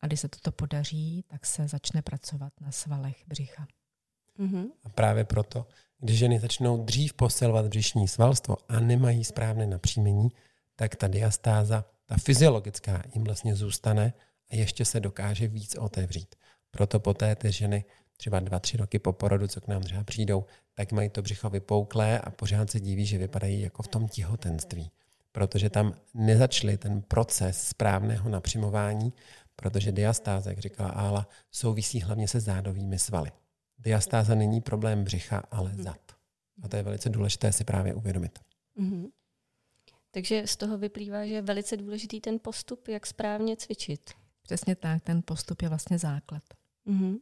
A 0.03 0.07
když 0.07 0.21
se 0.21 0.29
toto 0.29 0.53
podaří, 0.53 1.25
tak 1.29 1.47
se 1.47 1.69
začne 1.69 2.03
pracovat 2.03 2.53
na 2.61 2.73
svalech 2.73 3.25
břicha. 3.27 3.67
Mm-hmm. 4.39 4.67
A 4.85 4.89
právě 4.89 5.25
proto, 5.25 5.67
když 6.01 6.19
ženy 6.19 6.41
začnou 6.41 6.85
dřív 6.85 7.15
posilovat 7.15 7.67
břišní 7.67 8.09
svalstvo 8.09 8.57
a 8.69 8.81
nemají 8.81 9.25
správné 9.25 9.67
napříjmení, 9.67 10.29
tak 10.77 10.97
ta 10.97 11.09
diastáza, 11.09 11.85
ta 12.07 12.17
fyziologická, 12.17 13.03
jim 13.15 13.25
vlastně 13.25 13.55
zůstane 13.55 14.13
a 14.51 14.57
ještě 14.57 14.85
se 14.85 15.01
dokáže 15.01 15.49
víc 15.49 15.77
otevřít. 15.79 16.35
Proto 16.71 17.01
poté 17.01 17.37
ty 17.37 17.53
ženy 17.53 17.85
třeba 18.17 18.41
dva, 18.41 18.59
tři 18.59 18.77
roky 18.77 18.99
po 18.99 19.13
porodu, 19.13 19.49
co 19.49 19.61
k 19.61 19.69
nám 19.69 19.83
třeba 19.83 20.05
přijdou, 20.05 20.45
tak 20.75 20.93
mají 20.93 21.09
to 21.09 21.23
břicho 21.23 21.51
vypouklé 21.51 22.21
a 22.21 22.31
pořád 22.31 22.71
se 22.71 22.81
diví, 22.81 23.07
že 23.07 23.19
vypadají 23.19 23.61
jako 23.61 23.83
v 23.83 23.89
tom 23.89 24.09
těhotenství. 24.09 24.91
Protože 25.33 25.71
tam 25.71 25.95
nezačali 26.15 26.77
ten 26.77 27.03
proces 27.03 27.69
správného 27.69 28.29
napřimování, 28.29 29.13
protože 29.57 29.93
diastáze, 29.93 30.51
jak 30.51 30.59
říkala 30.59 30.91
Ála, 30.91 31.29
souvisí 31.51 32.01
hlavně 32.01 32.29
se 32.29 32.41
zádovými 32.41 32.99
svaly. 32.99 33.31
Diastáza 33.79 34.35
není 34.35 34.61
problém 34.61 35.05
břicha, 35.05 35.43
ale 35.51 35.73
mhm. 35.73 35.83
zad. 35.83 36.01
A 36.63 36.69
to 36.69 36.77
je 36.77 36.83
velice 36.83 37.09
důležité 37.09 37.53
si 37.53 37.65
právě 37.65 37.95
uvědomit. 37.95 38.39
Mm-hmm. 38.81 39.11
Takže 40.11 40.47
z 40.47 40.57
toho 40.57 40.79
vyplývá, 40.79 41.27
že 41.27 41.35
je 41.35 41.43
velice 41.43 41.77
důležitý 41.77 42.21
ten 42.21 42.39
postup, 42.39 42.89
jak 42.89 43.07
správně 43.07 43.57
cvičit. 43.57 44.11
Přesně 44.43 44.77
tak, 44.77 45.03
ten 45.03 45.23
postup 45.25 45.63
je 45.63 45.69
vlastně 45.69 45.99
základ. 45.99 46.43
Mm-hmm. 46.87 47.19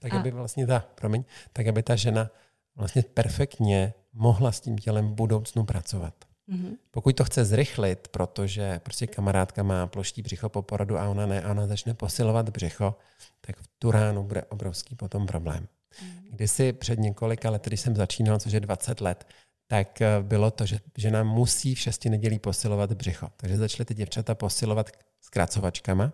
Tak 0.00 0.14
a. 0.14 0.20
aby 0.20 0.30
vlastně 0.30 0.66
ta, 0.66 0.80
promiň, 0.94 1.24
tak 1.52 1.66
aby 1.66 1.82
ta 1.82 1.96
žena 1.96 2.30
vlastně 2.76 3.02
perfektně 3.02 3.94
mohla 4.12 4.52
s 4.52 4.60
tím 4.60 4.78
tělem 4.78 5.08
v 5.08 5.14
budoucnu 5.14 5.64
pracovat. 5.64 6.24
Mm-hmm. 6.48 6.76
Pokud 6.90 7.16
to 7.16 7.24
chce 7.24 7.44
zrychlit, 7.44 8.08
protože 8.08 8.80
prostě 8.82 9.06
kamarádka 9.06 9.62
má 9.62 9.86
ploští 9.86 10.22
břicho 10.22 10.48
po 10.48 10.62
porodu 10.62 10.98
a 10.98 11.08
ona 11.08 11.26
ne, 11.26 11.42
a 11.42 11.50
ona 11.50 11.66
začne 11.66 11.94
posilovat 11.94 12.50
břicho, 12.50 12.94
tak 13.40 13.56
v 13.56 13.68
tu 13.78 13.90
ránu 13.90 14.24
bude 14.24 14.42
obrovský 14.42 14.94
potom 14.94 15.26
problém. 15.26 15.64
Mm-hmm. 15.64 16.30
Kdysi 16.30 16.72
před 16.72 16.98
několika 16.98 17.50
lety, 17.50 17.70
když 17.70 17.80
jsem 17.80 17.96
začínal, 17.96 18.38
což 18.38 18.52
je 18.52 18.60
20 18.60 19.00
let, 19.00 19.26
tak 19.66 20.00
eh, 20.00 20.22
bylo 20.22 20.50
to, 20.50 20.66
že 20.66 20.80
žena 20.96 21.22
musí 21.22 21.74
v 21.74 21.78
šesti 21.78 22.10
nedělí 22.10 22.38
posilovat 22.38 22.92
břicho. 22.92 23.30
Takže 23.36 23.56
začaly 23.56 23.84
ty 23.84 23.94
děvčata 23.94 24.34
posilovat 24.34 24.90
zkracovačkama. 25.20 26.12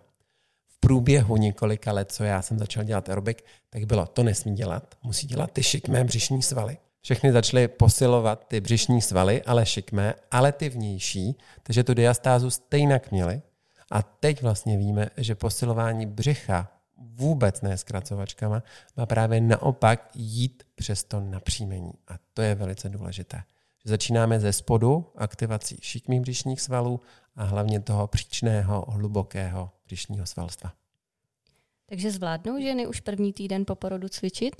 V 0.68 0.78
průběhu 0.80 1.36
několika 1.36 1.92
let, 1.92 2.12
co 2.12 2.24
já 2.24 2.42
jsem 2.42 2.58
začal 2.58 2.84
dělat 2.84 3.08
aerobik, 3.08 3.44
tak 3.70 3.84
bylo, 3.84 4.06
to 4.06 4.22
nesmí 4.22 4.54
dělat, 4.54 4.94
musí 5.02 5.26
dělat 5.26 5.52
ty 5.52 5.62
šikmé 5.62 6.04
břišní 6.04 6.42
svaly. 6.42 6.76
Všechny 7.02 7.32
začaly 7.32 7.68
posilovat 7.68 8.48
ty 8.48 8.60
břišní 8.60 9.02
svaly, 9.02 9.42
ale 9.42 9.66
šikmé, 9.66 10.14
ale 10.30 10.52
ty 10.52 10.68
vnější, 10.68 11.36
takže 11.62 11.84
tu 11.84 11.94
diastázu 11.94 12.50
stejnak 12.50 13.10
měli. 13.10 13.42
A 13.90 14.02
teď 14.02 14.42
vlastně 14.42 14.78
víme, 14.78 15.08
že 15.16 15.34
posilování 15.34 16.06
břicha 16.06 16.72
vůbec 16.96 17.60
ne 17.60 17.78
zkracovačkama, 17.78 18.62
má 18.96 19.06
právě 19.06 19.40
naopak 19.40 20.10
jít 20.14 20.62
přes 20.74 21.04
to 21.04 21.20
napříjmení. 21.20 21.92
A 22.08 22.14
to 22.34 22.42
je 22.42 22.54
velice 22.54 22.88
důležité. 22.88 23.42
Začínáme 23.84 24.40
ze 24.40 24.52
spodu 24.52 25.06
aktivací 25.16 25.76
šikmých 25.80 26.20
břišních 26.20 26.60
svalů 26.60 27.00
a 27.36 27.44
hlavně 27.44 27.80
toho 27.80 28.06
příčného 28.06 28.84
hlubokého 28.88 29.70
břišního 29.86 30.26
svalstva. 30.26 30.72
Takže 31.86 32.10
zvládnou 32.10 32.60
ženy 32.60 32.86
už 32.86 33.00
první 33.00 33.32
týden 33.32 33.64
po 33.66 33.74
porodu 33.74 34.08
cvičit? 34.08 34.56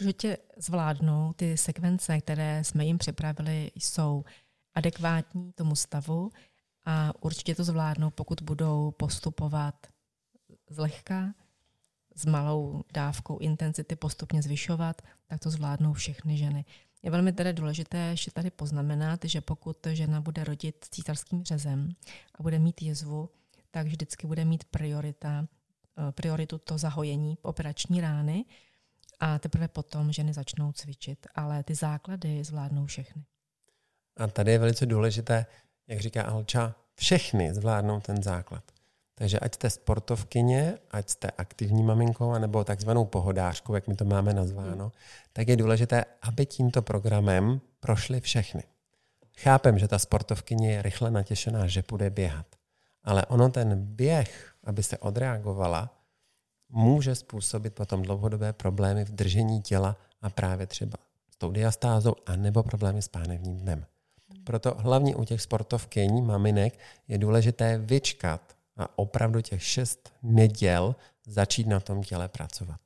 Určitě 0.00 0.38
zvládnou. 0.56 1.32
Ty 1.32 1.56
sekvence, 1.56 2.20
které 2.20 2.64
jsme 2.64 2.84
jim 2.84 2.98
připravili, 2.98 3.70
jsou 3.74 4.24
adekvátní 4.74 5.52
tomu 5.52 5.76
stavu 5.76 6.30
a 6.84 7.12
určitě 7.20 7.54
to 7.54 7.64
zvládnou, 7.64 8.10
pokud 8.10 8.42
budou 8.42 8.90
postupovat 8.90 9.86
zlehka, 10.70 11.34
s 12.14 12.26
malou 12.26 12.84
dávkou 12.92 13.38
intenzity 13.38 13.96
postupně 13.96 14.42
zvyšovat, 14.42 15.02
tak 15.26 15.40
to 15.40 15.50
zvládnou 15.50 15.92
všechny 15.92 16.36
ženy. 16.36 16.64
Je 17.02 17.10
velmi 17.10 17.32
tedy 17.32 17.52
důležité 17.52 17.98
ještě 17.98 18.30
tady 18.30 18.50
poznamenat, 18.50 19.20
že 19.24 19.40
pokud 19.40 19.86
žena 19.92 20.20
bude 20.20 20.44
rodit 20.44 20.86
císařským 20.90 21.44
řezem 21.44 21.88
a 22.34 22.42
bude 22.42 22.58
mít 22.58 22.82
jezvu, 22.82 23.30
tak 23.70 23.86
vždycky 23.86 24.26
bude 24.26 24.44
mít 24.44 24.64
priorita, 24.64 25.46
eh, 26.08 26.12
prioritu 26.12 26.58
to 26.58 26.78
zahojení 26.78 27.38
operační 27.42 28.00
rány 28.00 28.44
a 29.20 29.38
teprve 29.38 29.68
potom 29.68 30.12
ženy 30.12 30.32
začnou 30.32 30.72
cvičit. 30.72 31.26
Ale 31.34 31.62
ty 31.62 31.74
základy 31.74 32.44
zvládnou 32.44 32.86
všechny. 32.86 33.24
A 34.16 34.26
tady 34.26 34.52
je 34.52 34.58
velice 34.58 34.86
důležité, 34.86 35.46
jak 35.88 36.00
říká 36.00 36.22
Alča, 36.22 36.74
všechny 36.94 37.54
zvládnou 37.54 38.00
ten 38.00 38.22
základ. 38.22 38.64
Takže 39.14 39.38
ať 39.38 39.54
jste 39.54 39.70
sportovkyně, 39.70 40.78
ať 40.90 41.08
jste 41.08 41.30
aktivní 41.30 41.82
maminkou, 41.82 42.38
nebo 42.38 42.64
takzvanou 42.64 43.04
pohodářkou, 43.04 43.74
jak 43.74 43.88
my 43.88 43.94
to 43.94 44.04
máme 44.04 44.34
nazváno, 44.34 44.92
tak 45.32 45.48
je 45.48 45.56
důležité, 45.56 46.04
aby 46.22 46.46
tímto 46.46 46.82
programem 46.82 47.60
prošly 47.80 48.20
všechny. 48.20 48.62
Chápem, 49.38 49.78
že 49.78 49.88
ta 49.88 49.98
sportovkyně 49.98 50.72
je 50.72 50.82
rychle 50.82 51.10
natěšená, 51.10 51.66
že 51.66 51.82
půjde 51.82 52.10
běhat. 52.10 52.46
Ale 53.04 53.26
ono 53.26 53.48
ten 53.48 53.84
běh, 53.84 54.54
aby 54.64 54.82
se 54.82 54.98
odreagovala, 54.98 55.90
může 56.68 57.14
způsobit 57.14 57.74
potom 57.74 58.02
dlouhodobé 58.02 58.52
problémy 58.52 59.04
v 59.04 59.10
držení 59.10 59.62
těla 59.62 59.96
a 60.22 60.30
právě 60.30 60.66
třeba 60.66 60.98
s 61.30 61.36
tou 61.36 61.50
diastázou 61.50 62.14
a 62.26 62.36
nebo 62.36 62.62
problémy 62.62 63.02
s 63.02 63.08
pánevním 63.08 63.58
dnem. 63.58 63.86
Proto 64.44 64.74
hlavně 64.78 65.16
u 65.16 65.24
těch 65.24 65.42
sportovkyní, 65.42 66.22
maminek, 66.22 66.78
je 67.08 67.18
důležité 67.18 67.78
vyčkat 67.78 68.56
a 68.76 68.98
opravdu 68.98 69.40
těch 69.40 69.62
šest 69.62 70.12
neděl 70.22 70.96
začít 71.26 71.66
na 71.66 71.80
tom 71.80 72.02
těle 72.02 72.28
pracovat. 72.28 72.80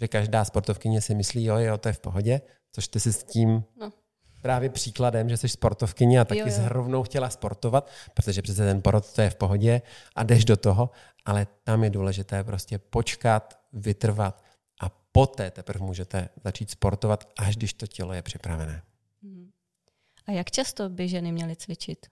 Že 0.00 0.08
každá 0.08 0.44
sportovkyně 0.44 1.00
si 1.00 1.14
myslí, 1.14 1.44
jo, 1.44 1.56
jo, 1.56 1.78
to 1.78 1.88
je 1.88 1.92
v 1.92 2.00
pohodě, 2.00 2.40
což 2.72 2.88
ty 2.88 3.00
si 3.00 3.12
s 3.12 3.24
tím 3.24 3.64
no. 3.80 3.92
Právě 4.40 4.70
příkladem, 4.70 5.28
že 5.28 5.36
jsi 5.36 5.48
sportovkyně 5.48 6.20
a 6.20 6.24
taky 6.24 6.40
jo, 6.40 6.46
jo. 6.48 6.68
rovnou 6.68 7.02
chtěla 7.02 7.30
sportovat, 7.30 7.90
protože 8.14 8.42
přece 8.42 8.64
ten 8.64 8.82
porod 8.82 9.12
to 9.12 9.22
je 9.22 9.30
v 9.30 9.34
pohodě 9.34 9.82
a 10.14 10.22
jdeš 10.22 10.44
do 10.44 10.56
toho, 10.56 10.90
ale 11.24 11.46
tam 11.64 11.84
je 11.84 11.90
důležité 11.90 12.44
prostě 12.44 12.78
počkat, 12.78 13.60
vytrvat 13.72 14.44
a 14.82 14.88
poté 15.12 15.50
teprve 15.50 15.86
můžete 15.86 16.28
začít 16.44 16.70
sportovat, 16.70 17.28
až 17.38 17.56
když 17.56 17.72
to 17.72 17.86
tělo 17.86 18.12
je 18.12 18.22
připravené. 18.22 18.82
Mhm. 19.22 19.50
A 20.26 20.32
jak 20.32 20.50
často 20.50 20.88
by 20.88 21.08
ženy 21.08 21.32
měly 21.32 21.56
cvičit? 21.56 22.06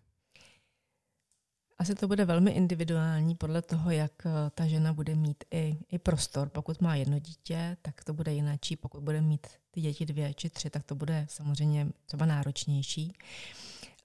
Asi 1.78 1.94
to 1.94 2.08
bude 2.08 2.24
velmi 2.24 2.50
individuální 2.50 3.34
podle 3.34 3.62
toho, 3.62 3.90
jak 3.90 4.12
eh, 4.26 4.30
ta 4.54 4.66
žena 4.66 4.92
bude 4.92 5.14
mít 5.14 5.44
i, 5.50 5.78
i 5.90 5.98
prostor. 5.98 6.48
Pokud 6.48 6.80
má 6.80 6.96
jedno 6.96 7.18
dítě, 7.18 7.76
tak 7.82 8.04
to 8.04 8.14
bude 8.14 8.34
jináčí. 8.34 8.76
Pokud 8.76 9.02
bude 9.02 9.20
mít 9.20 9.46
ty 9.70 9.80
děti 9.80 10.06
dvě 10.06 10.34
či 10.34 10.50
tři, 10.50 10.70
tak 10.70 10.84
to 10.84 10.94
bude 10.94 11.26
samozřejmě 11.30 11.88
třeba 12.06 12.26
náročnější. 12.26 13.12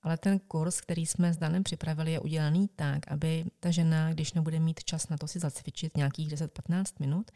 Ale 0.04 0.18
ten 0.18 0.40
kurz, 0.40 0.82
který 0.82 1.06
jsme 1.06 1.34
s 1.34 1.38
Danem 1.38 1.64
připravili, 1.64 2.12
je 2.12 2.20
udělaný 2.20 2.70
tak, 2.76 3.12
aby 3.12 3.46
ta 3.60 3.72
žena, 3.72 4.14
když 4.14 4.34
nebude 4.34 4.60
mít 4.60 4.84
čas 4.84 5.10
na 5.10 5.18
to 5.18 5.28
si 5.28 5.40
zacvičit 5.40 5.98
nějakých 5.98 6.34
10-15 6.34 6.84
minut, 7.00 7.32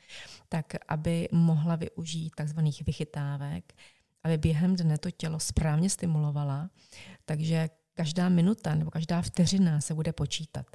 tak 0.49 0.65
aby 0.87 1.29
mohla 1.31 1.75
využít 1.75 2.35
takzvaných 2.35 2.85
vychytávek, 2.85 3.73
aby 4.23 4.37
během 4.37 4.75
dne 4.75 4.97
to 4.97 5.11
tělo 5.11 5.39
správně 5.39 5.89
stimulovala. 5.89 6.69
Takže 7.25 7.69
každá 7.97 8.29
minuta 8.29 8.75
nebo 8.75 8.91
každá 8.91 9.21
vteřina 9.21 9.81
se 9.81 9.93
bude 9.93 10.13
počítat. 10.13 10.65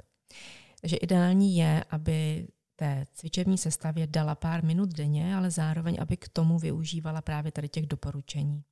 Takže 0.81 0.95
ideální 0.97 1.57
je, 1.57 1.83
aby 1.89 2.47
té 2.75 3.07
cvičební 3.13 3.57
sestavě 3.57 4.07
dala 4.07 4.35
pár 4.35 4.63
minut 4.63 4.89
denně, 4.89 5.35
ale 5.35 5.51
zároveň, 5.51 5.97
aby 5.99 6.17
k 6.17 6.29
tomu 6.29 6.59
využívala 6.59 7.21
právě 7.21 7.51
tady 7.51 7.69
těch 7.69 7.85
doporučení. 7.87 8.63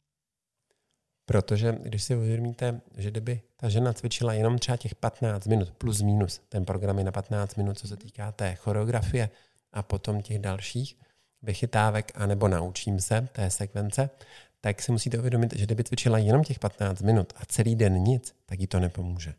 Protože 1.26 1.78
když 1.82 2.04
si 2.04 2.16
uvědomíte, 2.16 2.82
že 2.98 3.12
kdyby 3.12 3.42
ta 3.56 3.70
žena 3.70 3.94
cvičila 3.94 4.34
jenom 4.34 4.60
třeba 4.60 4.78
těch 4.78 4.96
15 4.96 5.48
minut 5.48 5.72
plus 5.72 6.02
minus, 6.02 6.42
ten 6.50 6.66
program 6.66 6.98
je 6.98 7.04
na 7.04 7.12
15 7.12 7.56
minut, 7.56 7.80
co 7.80 7.88
se 7.88 7.98
týká 7.98 8.32
té 8.32 8.56
choreografie 8.56 9.30
a 9.74 9.84
potom 9.84 10.22
těch 10.22 10.40
dalších 10.40 10.98
vychytávek, 11.42 12.12
anebo 12.16 12.48
naučím 12.48 13.00
se 13.00 13.28
té 13.32 13.50
sekvence, 13.50 14.10
tak 14.62 14.82
si 14.82 14.92
musíte 14.92 15.18
uvědomit, 15.20 15.56
že 15.56 15.66
kdyby 15.66 15.84
cvičila 15.84 16.18
jenom 16.18 16.44
těch 16.44 16.60
15 16.60 17.02
minut 17.02 17.34
a 17.36 17.46
celý 17.46 17.76
den 17.76 17.94
nic, 17.94 18.36
tak 18.46 18.60
jí 18.60 18.68
to 18.68 18.80
nepomůže. 18.80 19.34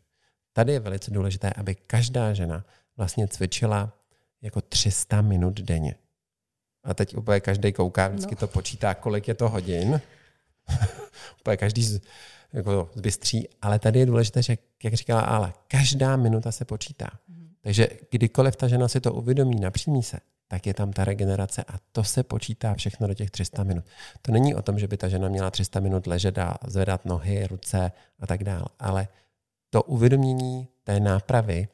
Tady 0.53 0.73
je 0.73 0.79
velice 0.79 1.11
důležité, 1.11 1.49
aby 1.49 1.75
každá 1.75 2.33
žena 2.33 2.65
vlastně 2.97 3.27
cvičila 3.27 3.93
jako 4.41 4.61
300 4.61 5.21
minut 5.21 5.61
denně. 5.61 5.95
A 6.83 6.93
teď 6.93 7.15
úplně 7.15 7.39
každý 7.39 7.73
kouká, 7.73 8.07
vždycky 8.07 8.35
no. 8.35 8.39
to 8.39 8.47
počítá, 8.47 8.93
kolik 8.93 9.27
je 9.27 9.33
to 9.33 9.49
hodin. 9.49 10.01
úplně 11.39 11.57
každý 11.57 11.99
jako 12.53 12.89
zbystří, 12.95 13.47
ale 13.61 13.79
tady 13.79 13.99
je 13.99 14.05
důležité, 14.05 14.43
že, 14.43 14.57
jak 14.83 14.93
říkala 14.93 15.21
Ála, 15.21 15.53
každá 15.67 16.15
minuta 16.15 16.51
se 16.51 16.65
počítá. 16.65 17.09
Mm. 17.27 17.53
Takže 17.61 17.87
kdykoliv 18.11 18.55
ta 18.55 18.67
žena 18.67 18.87
si 18.87 19.01
to 19.01 19.13
uvědomí, 19.13 19.59
napřímí 19.59 20.03
se, 20.03 20.19
tak 20.53 20.67
je 20.67 20.73
tam 20.73 20.93
ta 20.93 21.05
regenerace 21.05 21.63
a 21.63 21.73
to 21.91 22.03
se 22.03 22.23
počítá 22.23 22.73
všechno 22.73 23.07
do 23.07 23.13
těch 23.13 23.31
300 23.31 23.63
minut. 23.63 23.85
To 24.21 24.31
není 24.31 24.55
o 24.55 24.61
tom, 24.61 24.79
že 24.79 24.87
by 24.87 24.97
ta 24.97 25.07
žena 25.07 25.29
měla 25.29 25.51
300 25.51 25.79
minut 25.79 26.07
ležet 26.07 26.37
a 26.37 26.57
zvedat 26.67 27.05
nohy, 27.05 27.47
ruce 27.47 27.91
a 28.19 28.27
tak 28.27 28.43
dále, 28.43 28.65
ale 28.79 29.07
to 29.69 29.83
uvědomění 29.83 30.67
té 30.83 30.99
nápravy 30.99 31.67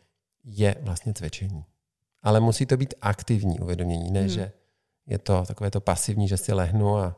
je 0.44 0.76
vlastně 0.82 1.14
cvičení. 1.14 1.66
Ale 2.24 2.40
musí 2.40 2.66
to 2.66 2.78
být 2.78 2.94
aktivní 3.02 3.60
uvědomění, 3.60 4.12
ne, 4.12 4.20
hmm. 4.20 4.30
že 4.30 4.52
je 5.06 5.18
to 5.18 5.44
takové 5.48 5.72
to 5.72 5.82
pasivní, 5.82 6.28
že 6.28 6.38
si 6.38 6.54
lehnu 6.54 6.98
a, 6.98 7.16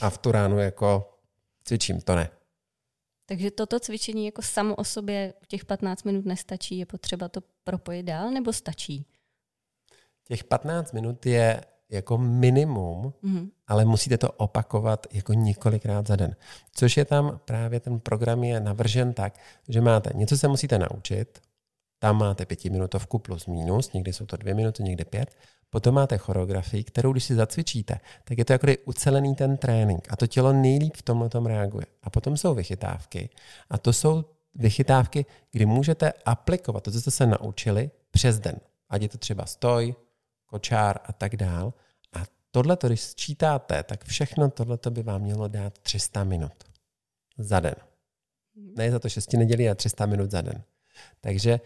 a 0.00 0.10
v 0.10 0.18
tu 0.18 0.32
ránu 0.32 0.58
jako 0.58 1.18
cvičím. 1.64 2.00
To 2.00 2.16
ne. 2.16 2.30
Takže 3.26 3.50
toto 3.50 3.80
cvičení 3.80 4.26
jako 4.26 4.42
samo 4.42 4.74
o 4.74 4.84
sobě 4.84 5.34
těch 5.48 5.64
15 5.64 6.02
minut 6.02 6.24
nestačí, 6.24 6.78
je 6.78 6.86
potřeba 6.86 7.28
to 7.28 7.40
propojit 7.64 8.06
dál 8.06 8.30
nebo 8.30 8.52
stačí? 8.52 9.06
Těch 10.28 10.44
15 10.44 10.92
minut 10.92 11.26
je 11.26 11.60
jako 11.90 12.18
minimum, 12.18 13.12
mm-hmm. 13.24 13.48
ale 13.66 13.84
musíte 13.84 14.18
to 14.18 14.32
opakovat 14.32 15.06
jako 15.12 15.32
několikrát 15.32 16.06
za 16.06 16.16
den. 16.16 16.36
Což 16.72 16.96
je 16.96 17.04
tam 17.04 17.40
právě 17.44 17.80
ten 17.80 18.00
program 18.00 18.44
je 18.44 18.60
navržen 18.60 19.12
tak, 19.12 19.38
že 19.68 19.80
máte 19.80 20.10
něco 20.14 20.38
se 20.38 20.48
musíte 20.48 20.78
naučit, 20.78 21.40
tam 21.98 22.18
máte 22.18 22.46
pětiminutovku 22.46 23.18
plus 23.18 23.46
minus, 23.46 23.92
někdy 23.92 24.12
jsou 24.12 24.26
to 24.26 24.36
dvě 24.36 24.54
minuty, 24.54 24.82
někdy 24.82 25.04
pět. 25.04 25.36
Potom 25.70 25.94
máte 25.94 26.18
choreografii, 26.18 26.84
kterou 26.84 27.12
když 27.12 27.24
si 27.24 27.34
zacvičíte, 27.34 28.00
tak 28.24 28.38
je 28.38 28.44
to 28.44 28.52
jako 28.52 28.66
ucelený 28.84 29.34
ten 29.34 29.56
trénink 29.56 30.06
a 30.10 30.16
to 30.16 30.26
tělo 30.26 30.52
nejlíp 30.52 30.96
v 30.96 31.02
tomhle 31.02 31.28
tom 31.28 31.46
reaguje. 31.46 31.86
A 32.02 32.10
potom 32.10 32.36
jsou 32.36 32.54
vychytávky 32.54 33.30
a 33.70 33.78
to 33.78 33.92
jsou 33.92 34.24
vychytávky, 34.54 35.26
kdy 35.52 35.66
můžete 35.66 36.12
aplikovat 36.24 36.82
to, 36.82 36.90
co 36.90 37.00
jste 37.00 37.10
se 37.10 37.26
naučili 37.26 37.90
přes 38.10 38.38
den. 38.38 38.56
Ať 38.88 39.02
je 39.02 39.08
to 39.08 39.18
třeba 39.18 39.46
stoj, 39.46 39.94
kočár 40.46 40.98
a 41.04 41.12
tak 41.12 41.36
dál. 41.36 41.74
A 42.12 42.22
tohle, 42.50 42.78
když 42.86 43.00
sčítáte, 43.00 43.82
tak 43.82 44.04
všechno 44.04 44.50
tohle 44.50 44.78
by 44.90 45.02
vám 45.02 45.22
mělo 45.22 45.48
dát 45.48 45.78
300 45.78 46.24
minut 46.24 46.52
za 47.38 47.60
den. 47.60 47.74
Ne 48.76 48.90
za 48.90 48.98
to 48.98 49.08
6 49.08 49.32
nedělí, 49.32 49.68
a 49.68 49.74
300 49.74 50.06
minut 50.06 50.30
za 50.30 50.40
den. 50.40 50.62
Takže 51.20 51.60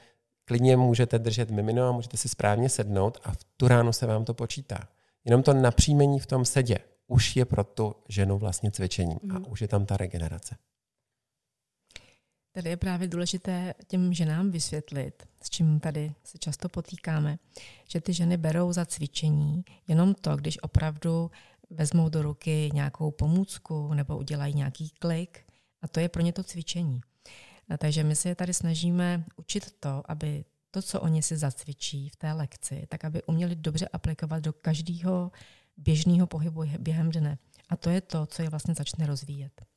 klidně 0.44 0.76
můžete 0.76 1.18
držet 1.18 1.50
mimino 1.50 1.88
a 1.88 1.92
můžete 1.92 2.16
si 2.16 2.28
správně 2.28 2.68
sednout 2.68 3.18
a 3.24 3.32
v 3.32 3.44
tu 3.56 3.68
ránu 3.68 3.92
se 3.92 4.06
vám 4.06 4.24
to 4.24 4.34
počítá. 4.34 4.88
Jenom 5.24 5.42
to 5.42 5.54
napříjmení 5.54 6.20
v 6.20 6.26
tom 6.26 6.44
sedě 6.44 6.78
už 7.06 7.36
je 7.36 7.44
pro 7.44 7.64
tu 7.64 7.94
ženu 8.08 8.38
vlastně 8.38 8.70
cvičením 8.70 9.18
a 9.30 9.38
mhm. 9.38 9.44
už 9.48 9.60
je 9.60 9.68
tam 9.68 9.86
ta 9.86 9.96
regenerace. 9.96 10.56
Tady 12.52 12.70
je 12.70 12.76
právě 12.76 13.08
důležité 13.08 13.74
těm 13.86 14.14
ženám 14.14 14.50
vysvětlit, 14.50 15.22
s 15.42 15.50
čím 15.50 15.80
tady 15.80 16.12
se 16.24 16.38
často 16.38 16.68
potýkáme, 16.68 17.38
že 17.88 18.00
ty 18.00 18.12
ženy 18.12 18.36
berou 18.36 18.72
za 18.72 18.86
cvičení 18.86 19.64
jenom 19.88 20.14
to, 20.14 20.36
když 20.36 20.62
opravdu 20.62 21.30
vezmou 21.70 22.08
do 22.08 22.22
ruky 22.22 22.70
nějakou 22.74 23.10
pomůcku 23.10 23.94
nebo 23.94 24.18
udělají 24.18 24.54
nějaký 24.54 24.90
klik 24.98 25.44
a 25.82 25.88
to 25.88 26.00
je 26.00 26.08
pro 26.08 26.22
ně 26.22 26.32
to 26.32 26.44
cvičení. 26.44 27.00
A 27.68 27.76
takže 27.76 28.04
my 28.04 28.16
se 28.16 28.34
tady 28.34 28.54
snažíme 28.54 29.24
učit 29.36 29.74
to, 29.80 30.02
aby 30.10 30.44
to, 30.70 30.82
co 30.82 31.00
oni 31.00 31.22
si 31.22 31.36
zacvičí 31.36 32.08
v 32.08 32.16
té 32.16 32.32
lekci, 32.32 32.86
tak 32.88 33.04
aby 33.04 33.22
uměli 33.22 33.56
dobře 33.56 33.88
aplikovat 33.88 34.42
do 34.42 34.52
každého 34.52 35.32
běžného 35.76 36.26
pohybu 36.26 36.62
během 36.78 37.10
dne. 37.10 37.38
A 37.68 37.76
to 37.76 37.90
je 37.90 38.00
to, 38.00 38.26
co 38.26 38.42
je 38.42 38.50
vlastně 38.50 38.74
začne 38.74 39.06
rozvíjet. 39.06 39.69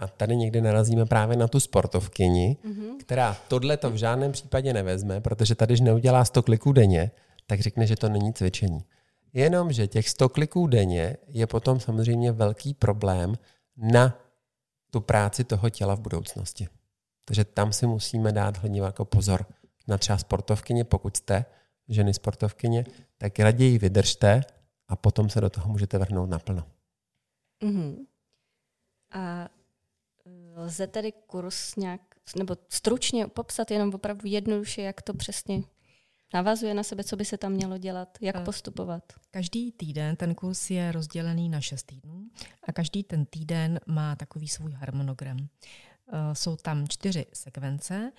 A 0.00 0.08
tady 0.08 0.36
někdy 0.36 0.60
narazíme 0.60 1.06
právě 1.06 1.36
na 1.36 1.48
tu 1.48 1.60
sportovkyni, 1.60 2.56
mm-hmm. 2.64 2.96
která 2.98 3.36
tohle 3.48 3.76
to 3.76 3.90
v 3.90 3.94
žádném 3.94 4.32
případě 4.32 4.72
nevezme, 4.72 5.20
protože 5.20 5.54
tady, 5.54 5.72
když 5.72 5.80
neudělá 5.80 6.24
100 6.24 6.42
kliků 6.42 6.72
denně, 6.72 7.10
tak 7.46 7.60
řekne, 7.60 7.86
že 7.86 7.96
to 7.96 8.08
není 8.08 8.32
cvičení. 8.32 8.84
Jenomže 9.32 9.82
že 9.82 9.86
těch 9.86 10.08
100 10.08 10.28
kliků 10.28 10.66
denně 10.66 11.16
je 11.28 11.46
potom 11.46 11.80
samozřejmě 11.80 12.32
velký 12.32 12.74
problém 12.74 13.34
na 13.76 14.18
tu 14.90 15.00
práci 15.00 15.44
toho 15.44 15.70
těla 15.70 15.94
v 15.94 16.00
budoucnosti. 16.00 16.68
Takže 17.24 17.44
tam 17.44 17.72
si 17.72 17.86
musíme 17.86 18.32
dát 18.32 18.56
hlavně 18.56 18.80
jako 18.80 19.04
pozor 19.04 19.46
na 19.88 19.98
třeba 19.98 20.18
sportovkyně, 20.18 20.84
pokud 20.84 21.16
jste 21.16 21.44
ženy 21.88 22.14
sportovkyně, 22.14 22.84
tak 23.18 23.38
raději 23.38 23.78
vydržte 23.78 24.40
a 24.88 24.96
potom 24.96 25.28
se 25.28 25.40
do 25.40 25.50
toho 25.50 25.72
můžete 25.72 25.98
vrhnout 25.98 26.30
naplno. 26.30 26.64
Mm-hmm. 27.62 27.96
A 29.12 29.48
lze 30.60 30.86
tedy 30.86 31.12
kurz 31.26 31.76
nějak, 31.76 32.00
nebo 32.36 32.56
stručně 32.68 33.26
popsat 33.26 33.70
jenom 33.70 33.94
opravdu 33.94 34.28
jednoduše, 34.28 34.82
jak 34.82 35.02
to 35.02 35.14
přesně 35.14 35.62
navazuje 36.34 36.74
na 36.74 36.82
sebe, 36.82 37.04
co 37.04 37.16
by 37.16 37.24
se 37.24 37.38
tam 37.38 37.52
mělo 37.52 37.78
dělat, 37.78 38.18
jak 38.20 38.36
e, 38.36 38.44
postupovat? 38.44 39.02
Každý 39.30 39.72
týden 39.72 40.16
ten 40.16 40.34
kurz 40.34 40.70
je 40.70 40.92
rozdělený 40.92 41.48
na 41.48 41.60
šest 41.60 41.82
týdnů 41.82 42.30
a 42.68 42.72
každý 42.72 43.04
ten 43.04 43.26
týden 43.26 43.80
má 43.86 44.16
takový 44.16 44.48
svůj 44.48 44.72
harmonogram. 44.72 45.38
Eh, 46.12 46.34
jsou 46.34 46.56
tam 46.56 46.88
čtyři 46.88 47.26
sekvence, 47.32 48.12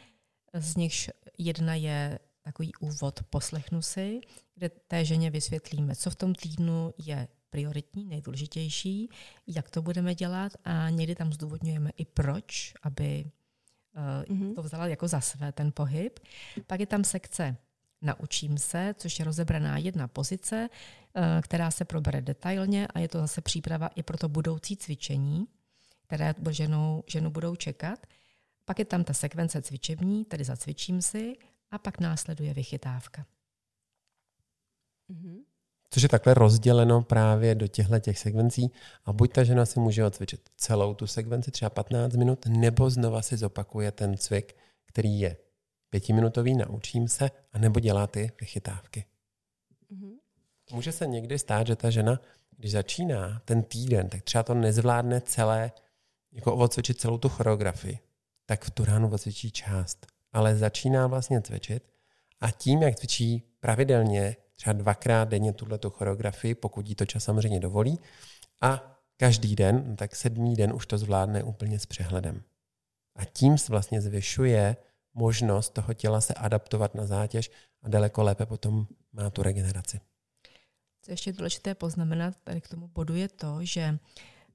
z 0.53 0.75
nichž 0.75 1.09
jedna 1.37 1.75
je 1.75 2.19
takový 2.41 2.71
úvod 2.79 3.19
poslechnu 3.29 3.81
si, 3.81 4.21
kde 4.55 4.69
té 4.69 5.05
ženě 5.05 5.29
vysvětlíme, 5.29 5.95
co 5.95 6.09
v 6.09 6.15
tom 6.15 6.35
týdnu 6.35 6.93
je 6.97 7.27
prioritní, 7.51 8.05
nejdůležitější, 8.05 9.09
jak 9.47 9.69
to 9.69 9.81
budeme 9.81 10.15
dělat 10.15 10.53
a 10.63 10.89
někdy 10.89 11.15
tam 11.15 11.33
zdůvodňujeme 11.33 11.91
i 11.97 12.05
proč, 12.05 12.73
aby 12.81 13.31
mm-hmm. 14.25 14.55
to 14.55 14.63
vzala 14.63 14.87
jako 14.87 15.07
za 15.07 15.21
své 15.21 15.51
ten 15.51 15.71
pohyb. 15.71 16.19
Pak 16.67 16.79
je 16.79 16.85
tam 16.85 17.03
sekce 17.03 17.55
Naučím 18.03 18.57
se, 18.57 18.95
což 18.97 19.19
je 19.19 19.25
rozebraná 19.25 19.77
jedna 19.77 20.07
pozice, 20.07 20.69
eh, 21.15 21.41
která 21.43 21.71
se 21.71 21.85
probere 21.85 22.21
detailně 22.21 22.87
a 22.87 22.99
je 22.99 23.07
to 23.07 23.17
zase 23.19 23.41
příprava 23.41 23.87
i 23.87 24.03
pro 24.03 24.17
to 24.17 24.29
budoucí 24.29 24.77
cvičení 24.77 25.47
které 26.11 26.33
ženu, 26.49 27.03
ženu 27.07 27.31
budou 27.31 27.55
čekat. 27.55 28.07
Pak 28.65 28.79
je 28.79 28.85
tam 28.85 29.03
ta 29.03 29.13
sekvence 29.13 29.61
cvičební, 29.61 30.25
tedy 30.25 30.43
zacvičím 30.43 31.01
si, 31.01 31.37
a 31.71 31.77
pak 31.77 31.99
následuje 31.99 32.53
vychytávka. 32.53 33.25
Mm-hmm. 35.09 35.43
Což 35.93 36.03
je 36.03 36.09
takhle 36.09 36.33
rozděleno 36.33 37.01
právě 37.01 37.55
do 37.55 37.67
těchto 37.67 37.99
těch 37.99 38.19
sekvencí 38.19 38.71
a 39.05 39.13
buď 39.13 39.33
ta 39.33 39.43
žena 39.43 39.65
si 39.65 39.79
může 39.79 40.05
odcvičit 40.05 40.41
celou 40.57 40.93
tu 40.93 41.07
sekvenci, 41.07 41.51
třeba 41.51 41.69
15 41.69 42.15
minut, 42.15 42.45
nebo 42.45 42.89
znova 42.89 43.21
si 43.21 43.37
zopakuje 43.37 43.91
ten 43.91 44.17
cvik, 44.17 44.55
který 44.85 45.19
je 45.19 45.37
pětiminutový, 45.89 46.55
naučím 46.55 47.07
se, 47.07 47.31
a 47.51 47.59
nebo 47.59 47.79
dělá 47.79 48.07
ty 48.07 48.31
vychytávky. 48.41 49.05
Mm-hmm. 49.93 50.11
Může 50.71 50.91
se 50.91 51.07
někdy 51.07 51.39
stát, 51.39 51.67
že 51.67 51.75
ta 51.75 51.89
žena, 51.89 52.19
když 52.57 52.71
začíná 52.71 53.41
ten 53.45 53.63
týden, 53.63 54.09
tak 54.09 54.21
třeba 54.21 54.43
to 54.43 54.53
nezvládne 54.53 55.21
celé 55.21 55.71
jako 56.31 56.55
odcvičit 56.55 56.99
celou 56.99 57.17
tu 57.17 57.29
choreografii, 57.29 57.99
tak 58.45 58.63
v 58.63 58.71
tu 58.71 58.85
ránu 58.85 59.09
odcvičí 59.11 59.51
část. 59.51 60.07
Ale 60.33 60.55
začíná 60.55 61.07
vlastně 61.07 61.41
cvičit 61.41 61.83
a 62.39 62.51
tím, 62.51 62.81
jak 62.81 62.95
cvičí 62.95 63.43
pravidelně, 63.59 64.35
třeba 64.61 64.73
dvakrát 64.73 65.29
denně 65.29 65.53
tuhle 65.53 65.79
choreografii, 65.89 66.55
pokud 66.55 66.89
jí 66.89 66.95
to 66.95 67.05
čas 67.05 67.23
samozřejmě 67.23 67.59
dovolí, 67.59 67.99
a 68.61 68.97
každý 69.17 69.55
den, 69.55 69.83
no 69.87 69.95
tak 69.95 70.15
sedmý 70.15 70.55
den 70.55 70.73
už 70.73 70.85
to 70.85 70.97
zvládne 70.97 71.43
úplně 71.43 71.79
s 71.79 71.85
přehledem. 71.85 72.43
A 73.15 73.25
tím 73.25 73.55
vlastně 73.69 74.01
zvyšuje 74.01 74.75
možnost 75.13 75.69
toho 75.69 75.93
těla 75.93 76.21
se 76.21 76.33
adaptovat 76.33 76.95
na 76.95 77.05
zátěž 77.05 77.51
a 77.83 77.89
daleko 77.89 78.23
lépe 78.23 78.45
potom 78.45 78.87
má 79.13 79.29
tu 79.29 79.43
regeneraci. 79.43 79.99
Co 81.01 81.11
ještě 81.11 81.33
důležité 81.33 81.75
poznamenat 81.75 82.33
tady 82.43 82.61
k 82.61 82.67
tomu 82.67 82.87
bodu 82.87 83.15
je 83.15 83.27
to, 83.27 83.57
že 83.61 83.99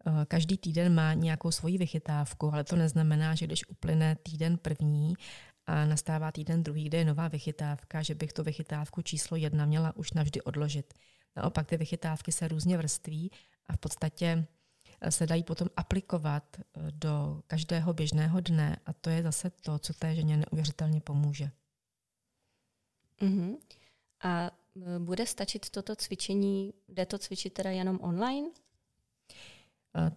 Eh, 0.07 0.27
každý 0.29 0.59
týden 0.59 0.95
má 0.95 1.15
nějakou 1.15 1.51
svoji 1.51 1.79
vychytávku, 1.79 2.53
ale 2.53 2.65
to 2.65 2.77
neznamená, 2.77 3.35
že 3.35 3.47
když 3.47 3.69
uplyne 3.69 4.17
týden 4.23 4.59
první 4.59 5.15
a 5.67 5.85
nastává 5.85 6.33
týden 6.33 6.63
druhý, 6.63 6.85
kde 6.85 6.99
je 6.99 7.05
nová 7.05 7.29
vychytávka, 7.29 8.03
že 8.03 8.15
bych 8.15 8.33
tu 8.33 8.43
vychytávku 8.43 9.03
číslo 9.03 9.37
jedna 9.37 9.67
měla 9.67 9.97
už 9.97 10.13
navždy 10.13 10.43
odložit. 10.43 10.95
Naopak 11.37 11.67
ty 11.67 11.77
vychytávky 11.77 12.33
se 12.33 12.49
různě 12.49 12.77
vrství 12.79 13.31
a 13.67 13.73
v 13.73 13.79
podstatě 13.79 14.47
eh, 15.01 15.11
se 15.11 15.27
dají 15.27 15.45
potom 15.45 15.69
aplikovat 15.77 16.57
eh, 16.59 16.63
do 16.91 17.43
každého 17.47 17.93
běžného 17.93 18.41
dne 18.41 18.77
a 18.87 18.93
to 18.93 19.11
je 19.11 19.23
zase 19.23 19.51
to, 19.51 19.79
co 19.79 19.95
té 19.95 20.15
ženě 20.15 20.37
neuvěřitelně 20.37 21.01
pomůže. 21.01 21.51
Uh-huh. 23.21 23.59
A 24.25 24.51
bude 24.99 25.27
stačit 25.27 25.71
toto 25.71 25.97
cvičení, 25.97 26.75
jde 26.89 27.07
to 27.07 27.19
cvičit 27.19 27.53
teda 27.53 27.71
jenom 27.71 27.99
online? 28.03 28.49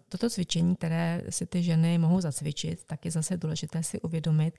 Toto 0.09 0.29
cvičení, 0.29 0.75
které 0.75 1.21
si 1.29 1.45
ty 1.45 1.63
ženy 1.63 1.97
mohou 1.97 2.21
zacvičit, 2.21 2.83
tak 2.83 3.05
je 3.05 3.11
zase 3.11 3.37
důležité 3.37 3.83
si 3.83 4.01
uvědomit, 4.01 4.53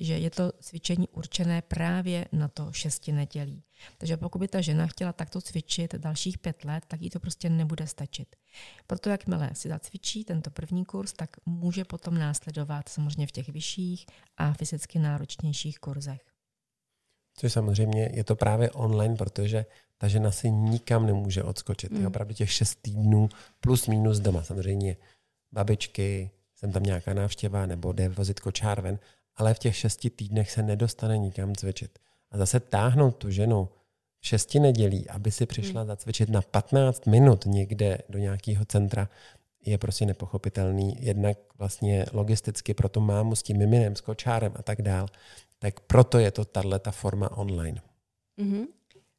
že 0.00 0.18
je 0.18 0.30
to 0.30 0.52
cvičení 0.60 1.08
určené 1.08 1.62
právě 1.62 2.26
na 2.32 2.48
to 2.48 2.72
šesti 2.72 3.12
nedělí. 3.12 3.62
Takže 3.98 4.16
pokud 4.16 4.38
by 4.38 4.48
ta 4.48 4.60
žena 4.60 4.86
chtěla 4.86 5.12
takto 5.12 5.40
cvičit 5.40 5.94
dalších 5.94 6.38
pět 6.38 6.64
let, 6.64 6.84
tak 6.88 7.02
jí 7.02 7.10
to 7.10 7.20
prostě 7.20 7.50
nebude 7.50 7.86
stačit. 7.86 8.36
Proto 8.86 9.10
jakmile 9.10 9.50
si 9.52 9.68
zacvičí 9.68 10.24
tento 10.24 10.50
první 10.50 10.84
kurz, 10.84 11.12
tak 11.12 11.30
může 11.46 11.84
potom 11.84 12.18
následovat 12.18 12.88
samozřejmě 12.88 13.26
v 13.26 13.32
těch 13.32 13.48
vyšších 13.48 14.06
a 14.36 14.52
fyzicky 14.52 14.98
náročnějších 14.98 15.78
kurzech. 15.78 16.33
Což 17.36 17.52
samozřejmě 17.52 18.10
je 18.12 18.24
to 18.24 18.36
právě 18.36 18.70
online, 18.70 19.16
protože 19.16 19.66
ta 19.98 20.08
žena 20.08 20.30
si 20.30 20.50
nikam 20.50 21.06
nemůže 21.06 21.42
odskočit. 21.42 21.92
Mm. 21.92 22.00
Je 22.00 22.06
opravdu 22.06 22.34
těch 22.34 22.52
šest 22.52 22.78
týdnů 22.82 23.28
plus 23.60 23.86
minus 23.86 24.18
doma. 24.18 24.42
Samozřejmě 24.42 24.96
babičky, 25.52 26.30
jsem 26.56 26.72
tam 26.72 26.82
nějaká 26.82 27.14
návštěva 27.14 27.66
nebo 27.66 27.92
jde 27.92 28.08
vozit 28.08 28.40
kočár 28.40 28.80
ven, 28.80 28.98
ale 29.36 29.54
v 29.54 29.58
těch 29.58 29.76
šesti 29.76 30.10
týdnech 30.10 30.50
se 30.50 30.62
nedostane 30.62 31.18
nikam 31.18 31.54
cvičit. 31.54 31.98
A 32.30 32.38
zase 32.38 32.60
táhnout 32.60 33.16
tu 33.16 33.30
ženu 33.30 33.68
v 34.20 34.26
šesti 34.26 34.60
nedělí, 34.60 35.08
aby 35.08 35.30
si 35.30 35.46
přišla 35.46 35.80
hmm. 35.80 35.88
zacvičit 35.88 36.28
na 36.28 36.42
15 36.42 37.06
minut 37.06 37.46
někde 37.46 37.98
do 38.08 38.18
nějakého 38.18 38.64
centra, 38.64 39.08
je 39.66 39.78
prostě 39.78 40.06
nepochopitelný. 40.06 40.96
Jednak 41.00 41.38
vlastně 41.58 42.06
logisticky 42.12 42.74
pro 42.74 42.88
tu 42.88 43.00
mámu 43.00 43.34
s 43.34 43.42
tím 43.42 43.58
miminem, 43.58 43.96
s 43.96 44.00
kočárem 44.00 44.52
a 44.56 44.62
tak 44.62 44.82
dál. 44.82 45.06
Tak 45.64 45.80
proto 45.80 46.18
je 46.18 46.30
to 46.30 46.44
tato 46.44 46.92
forma 46.92 47.36
online. 47.36 47.80
Mm-hmm. 48.38 48.66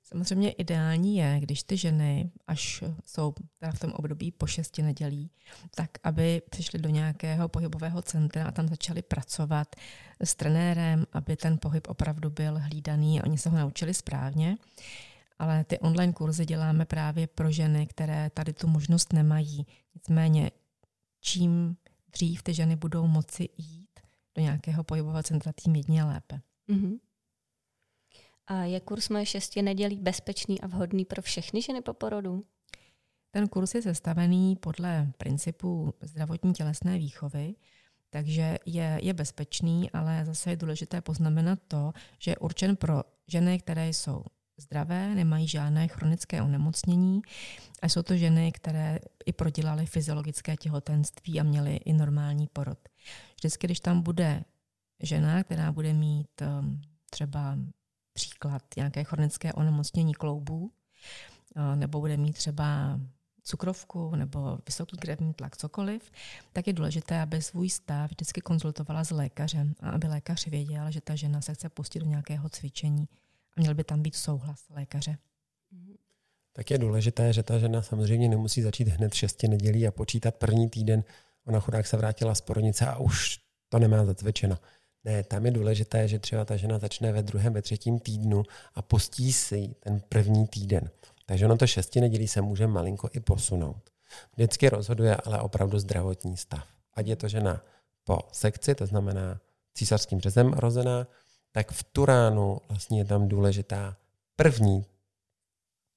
Samozřejmě 0.03 0.51
ideální 0.51 1.17
je, 1.17 1.39
když 1.39 1.63
ty 1.63 1.77
ženy, 1.77 2.31
až 2.47 2.83
jsou 3.05 3.33
teda 3.59 3.71
v 3.71 3.79
tom 3.79 3.91
období 3.91 4.31
po 4.31 4.47
šesti 4.47 4.81
nedělí, 4.81 5.31
tak 5.75 5.89
aby 6.03 6.41
přišly 6.49 6.79
do 6.79 6.89
nějakého 6.89 7.49
pohybového 7.49 8.01
centra 8.01 8.45
a 8.45 8.51
tam 8.51 8.67
začaly 8.67 9.01
pracovat 9.01 9.75
s 10.19 10.35
trenérem, 10.35 11.05
aby 11.13 11.35
ten 11.35 11.57
pohyb 11.57 11.87
opravdu 11.87 12.29
byl 12.29 12.59
hlídaný 12.59 13.21
a 13.21 13.23
oni 13.25 13.37
se 13.37 13.49
ho 13.49 13.57
naučili 13.57 13.93
správně. 13.93 14.57
Ale 15.39 15.63
ty 15.63 15.79
online 15.79 16.13
kurzy 16.13 16.45
děláme 16.45 16.85
právě 16.85 17.27
pro 17.27 17.51
ženy, 17.51 17.87
které 17.87 18.29
tady 18.29 18.53
tu 18.53 18.67
možnost 18.67 19.13
nemají. 19.13 19.67
Nicméně, 19.95 20.51
čím 21.21 21.77
dřív 22.13 22.43
ty 22.43 22.53
ženy 22.53 22.75
budou 22.75 23.07
moci 23.07 23.49
jít 23.57 23.84
do 24.35 24.41
nějakého 24.41 24.83
pohybového 24.83 25.23
centra, 25.23 25.51
tím 25.61 25.75
jedně 25.75 26.03
lépe. 26.03 26.41
Mm-hmm. 26.69 26.99
A 28.47 28.63
je 28.63 28.79
kurz 28.79 29.09
moje 29.09 29.25
šesti 29.25 29.61
nedělí 29.61 29.99
bezpečný 29.99 30.61
a 30.61 30.67
vhodný 30.67 31.05
pro 31.05 31.21
všechny 31.21 31.61
ženy 31.61 31.81
po 31.81 31.93
porodu? 31.93 32.45
Ten 33.31 33.47
kurz 33.47 33.75
je 33.75 33.81
sestavený 33.81 34.55
podle 34.55 35.11
principu 35.17 35.93
zdravotní 36.01 36.53
tělesné 36.53 36.97
výchovy, 36.97 37.55
takže 38.09 38.57
je, 38.65 38.99
je 39.01 39.13
bezpečný, 39.13 39.91
ale 39.91 40.25
zase 40.25 40.49
je 40.49 40.55
důležité 40.55 41.01
poznamenat 41.01 41.59
to, 41.67 41.93
že 42.19 42.31
je 42.31 42.37
určen 42.37 42.75
pro 42.75 43.03
ženy, 43.27 43.59
které 43.59 43.89
jsou 43.89 44.23
zdravé, 44.57 45.15
nemají 45.15 45.47
žádné 45.47 45.87
chronické 45.87 46.41
onemocnění 46.41 47.21
a 47.81 47.89
jsou 47.89 48.03
to 48.03 48.17
ženy, 48.17 48.51
které 48.51 48.99
i 49.25 49.33
prodělaly 49.33 49.85
fyziologické 49.85 50.57
těhotenství 50.57 51.39
a 51.39 51.43
měly 51.43 51.75
i 51.75 51.93
normální 51.93 52.47
porod. 52.53 52.79
Vždycky, 53.35 53.67
když 53.67 53.79
tam 53.79 54.01
bude 54.01 54.43
žena, 55.03 55.43
která 55.43 55.71
bude 55.71 55.93
mít 55.93 56.41
um, 56.41 56.81
třeba 57.09 57.57
příklad 58.13 58.63
nějaké 58.77 59.03
chronické 59.03 59.53
onemocnění 59.53 60.13
kloubů, 60.13 60.71
nebo 61.75 61.99
bude 61.99 62.17
mít 62.17 62.33
třeba 62.33 62.99
cukrovku 63.43 64.15
nebo 64.15 64.57
vysoký 64.65 64.97
krevní 64.97 65.33
tlak, 65.33 65.57
cokoliv, 65.57 66.11
tak 66.53 66.67
je 66.67 66.73
důležité, 66.73 67.21
aby 67.21 67.41
svůj 67.41 67.69
stav 67.69 68.11
vždycky 68.11 68.41
konzultovala 68.41 69.03
s 69.03 69.11
lékařem 69.11 69.75
a 69.79 69.89
aby 69.89 70.07
lékař 70.07 70.47
věděl, 70.47 70.91
že 70.91 71.01
ta 71.01 71.15
žena 71.15 71.41
se 71.41 71.53
chce 71.53 71.69
pustit 71.69 71.99
do 71.99 72.05
nějakého 72.05 72.49
cvičení 72.49 73.07
měl 73.55 73.75
by 73.75 73.83
tam 73.83 74.01
být 74.01 74.15
souhlas 74.15 74.69
lékaře. 74.69 75.17
Tak 76.53 76.71
je 76.71 76.77
důležité, 76.77 77.33
že 77.33 77.43
ta 77.43 77.59
žena 77.59 77.81
samozřejmě 77.81 78.29
nemusí 78.29 78.61
začít 78.61 78.87
hned 78.87 79.13
šesti 79.13 79.47
nedělí 79.47 79.87
a 79.87 79.91
počítat 79.91 80.35
první 80.35 80.69
týden. 80.69 81.03
Ona 81.45 81.59
chudák 81.59 81.87
se 81.87 81.97
vrátila 81.97 82.35
z 82.35 82.41
porodnice 82.41 82.85
a 82.85 82.97
už 82.97 83.39
to 83.69 83.79
nemá 83.79 84.05
zacvičeno. 84.05 84.57
Ne, 85.03 85.23
tam 85.23 85.45
je 85.45 85.51
důležité, 85.51 86.07
že 86.07 86.19
třeba 86.19 86.45
ta 86.45 86.57
žena 86.57 86.79
začne 86.79 87.11
ve 87.11 87.23
druhém, 87.23 87.53
ve 87.53 87.61
třetím 87.61 87.99
týdnu 87.99 88.43
a 88.75 88.81
postí 88.81 89.33
si 89.33 89.75
ten 89.79 90.01
první 90.09 90.47
týden. 90.47 90.89
Takže 91.25 91.45
ono 91.45 91.57
to 91.57 91.67
šesti 91.67 92.01
nedělí 92.01 92.27
se 92.27 92.41
může 92.41 92.67
malinko 92.67 93.09
i 93.13 93.19
posunout. 93.19 93.89
Vždycky 94.33 94.69
rozhoduje 94.69 95.15
ale 95.15 95.41
opravdu 95.41 95.79
zdravotní 95.79 96.37
stav. 96.37 96.67
Ať 96.93 97.07
je 97.07 97.15
to 97.15 97.27
žena 97.27 97.61
po 98.03 98.19
sekci, 98.31 98.75
to 98.75 98.85
znamená 98.85 99.39
císařským 99.73 100.19
řezem 100.21 100.53
rozená, 100.53 101.07
tak 101.55 101.71
v 101.71 101.83
tu 101.83 102.05
ránu 102.05 102.57
vlastně 102.69 102.99
je 102.99 103.05
tam 103.05 103.27
důležitá 103.27 103.97
první 104.35 104.85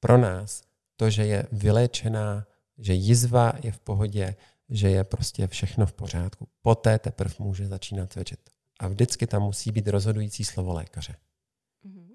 pro 0.01 0.19
nás 0.19 0.63
to, 0.97 1.11
že 1.11 1.27
je 1.27 1.47
vyléčená, 1.53 2.47
že 2.79 2.95
jizva 2.95 3.53
je 3.63 3.73
v 3.73 3.81
pohodě, 3.81 4.37
že 4.69 4.91
je 4.91 5.05
prostě 5.05 5.47
všechno 5.47 5.87
v 5.87 5.93
pořádku. 5.93 6.49
Poté 6.63 6.99
teprve 6.99 7.35
může 7.39 7.67
začínat 7.67 8.13
cvičit. 8.13 8.41
A 8.81 8.89
vždycky 8.89 9.27
tam 9.27 9.43
musí 9.43 9.73
být 9.73 9.89
rozhodující 9.89 10.45
slovo 10.45 10.73
lékaře. 10.73 11.17
Mhm. 11.83 12.13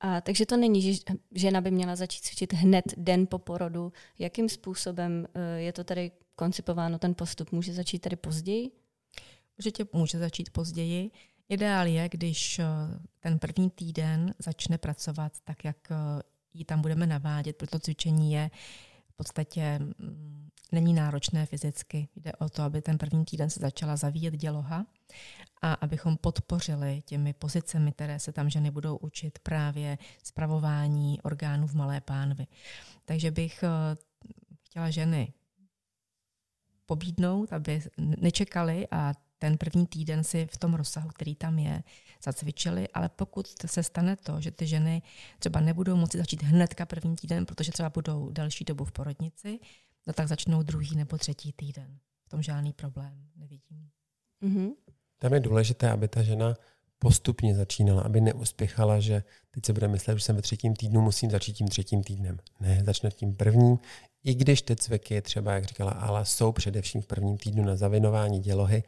A 0.00 0.20
takže 0.20 0.46
to 0.46 0.56
není, 0.56 0.82
že 0.82 1.00
žena 1.34 1.60
by 1.60 1.70
měla 1.70 1.96
začít 1.96 2.24
cvičit 2.24 2.52
hned 2.52 2.84
den 2.96 3.26
po 3.26 3.38
porodu. 3.38 3.92
Jakým 4.18 4.48
způsobem 4.48 5.26
eh, 5.34 5.60
je 5.60 5.72
to 5.72 5.84
tady 5.84 6.10
koncipováno, 6.34 6.98
ten 6.98 7.14
postup? 7.14 7.52
Může 7.52 7.74
začít 7.74 7.98
tady 7.98 8.16
později? 8.16 8.70
Určitě 9.58 9.86
může 9.92 10.18
začít 10.18 10.50
později. 10.50 11.10
Ideál 11.48 11.86
je, 11.86 12.08
když 12.08 12.58
eh, 12.58 12.64
ten 13.20 13.38
první 13.38 13.70
týden 13.70 14.34
začne 14.38 14.78
pracovat 14.78 15.32
tak, 15.44 15.64
jak 15.64 15.90
eh, 15.90 15.96
ji 16.54 16.64
tam 16.64 16.82
budeme 16.82 17.06
navádět, 17.06 17.56
proto 17.56 17.78
cvičení 17.78 18.32
je 18.32 18.50
v 19.08 19.12
podstatě 19.16 19.78
mm, 19.78 20.48
není 20.72 20.94
náročné 20.94 21.46
fyzicky. 21.46 22.08
Jde 22.16 22.32
o 22.32 22.48
to, 22.48 22.62
aby 22.62 22.82
ten 22.82 22.98
první 22.98 23.24
týden 23.24 23.50
se 23.50 23.60
začala 23.60 23.96
zavíjet 23.96 24.36
děloha 24.36 24.86
a 25.62 25.74
abychom 25.74 26.16
podpořili 26.16 27.02
těmi 27.04 27.32
pozicemi, 27.32 27.92
které 27.92 28.18
se 28.18 28.32
tam 28.32 28.50
ženy 28.50 28.70
budou 28.70 28.96
učit 28.96 29.38
právě 29.38 29.98
zpravování 30.22 31.22
orgánů 31.22 31.66
v 31.66 31.74
malé 31.74 32.00
pánvi. 32.00 32.46
Takže 33.04 33.30
bych 33.30 33.62
eh, 33.62 33.68
chtěla 34.62 34.90
ženy 34.90 35.32
pobídnout, 36.86 37.52
aby 37.52 37.82
nečekali 37.98 38.88
a 38.90 39.14
ten 39.38 39.58
první 39.58 39.86
týden 39.86 40.24
si 40.24 40.48
v 40.52 40.56
tom 40.56 40.74
rozsahu, 40.74 41.08
který 41.08 41.34
tam 41.34 41.58
je, 41.58 41.82
zacvičili, 42.24 42.88
ale 42.88 43.08
pokud 43.08 43.46
se 43.66 43.82
stane 43.82 44.16
to, 44.16 44.40
že 44.40 44.50
ty 44.50 44.66
ženy 44.66 45.02
třeba 45.38 45.60
nebudou 45.60 45.96
moci 45.96 46.18
začít 46.18 46.42
hnedka 46.42 46.86
první 46.86 47.16
týden, 47.16 47.46
protože 47.46 47.72
třeba 47.72 47.90
budou 47.90 48.30
delší 48.30 48.64
dobu 48.64 48.84
v 48.84 48.92
porodnici, 48.92 49.58
no 50.06 50.12
tak 50.12 50.28
začnou 50.28 50.62
druhý 50.62 50.96
nebo 50.96 51.18
třetí 51.18 51.52
týden. 51.52 51.98
V 52.26 52.28
tom 52.28 52.42
žádný 52.42 52.72
problém 52.72 53.28
nevidím. 53.36 53.88
Mm-hmm. 54.42 54.70
Tam 55.18 55.34
je 55.34 55.40
důležité, 55.40 55.90
aby 55.90 56.08
ta 56.08 56.22
žena 56.22 56.54
postupně 56.98 57.54
začínala, 57.54 58.02
aby 58.02 58.20
neuspěchala, 58.20 59.00
že 59.00 59.22
teď 59.50 59.66
se 59.66 59.72
bude 59.72 59.88
myslet, 59.88 60.18
že 60.18 60.24
jsem 60.24 60.36
ve 60.36 60.42
třetím 60.42 60.76
týdnu, 60.76 61.00
musím 61.00 61.30
začít 61.30 61.52
tím 61.52 61.68
třetím 61.68 62.02
týdnem. 62.02 62.38
Ne, 62.60 62.82
začne 62.86 63.10
tím 63.10 63.36
prvním, 63.36 63.78
i 64.24 64.34
když 64.34 64.62
ty 64.62 64.76
cviky, 64.76 65.22
třeba 65.22 65.52
jak 65.52 65.64
říkala 65.64 65.90
ale 65.90 66.24
jsou 66.24 66.52
především 66.52 67.02
v 67.02 67.06
prvním 67.06 67.38
týdnu 67.38 67.64
na 67.64 67.76
zavinování 67.76 68.40
dělohy, 68.40 68.82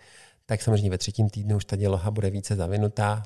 tak 0.50 0.62
samozřejmě 0.62 0.90
ve 0.90 0.98
třetím 0.98 1.30
týdnu 1.30 1.56
už 1.56 1.64
ta 1.64 1.76
děloha 1.76 2.10
bude 2.10 2.30
více 2.30 2.56
zavinutá, 2.56 3.22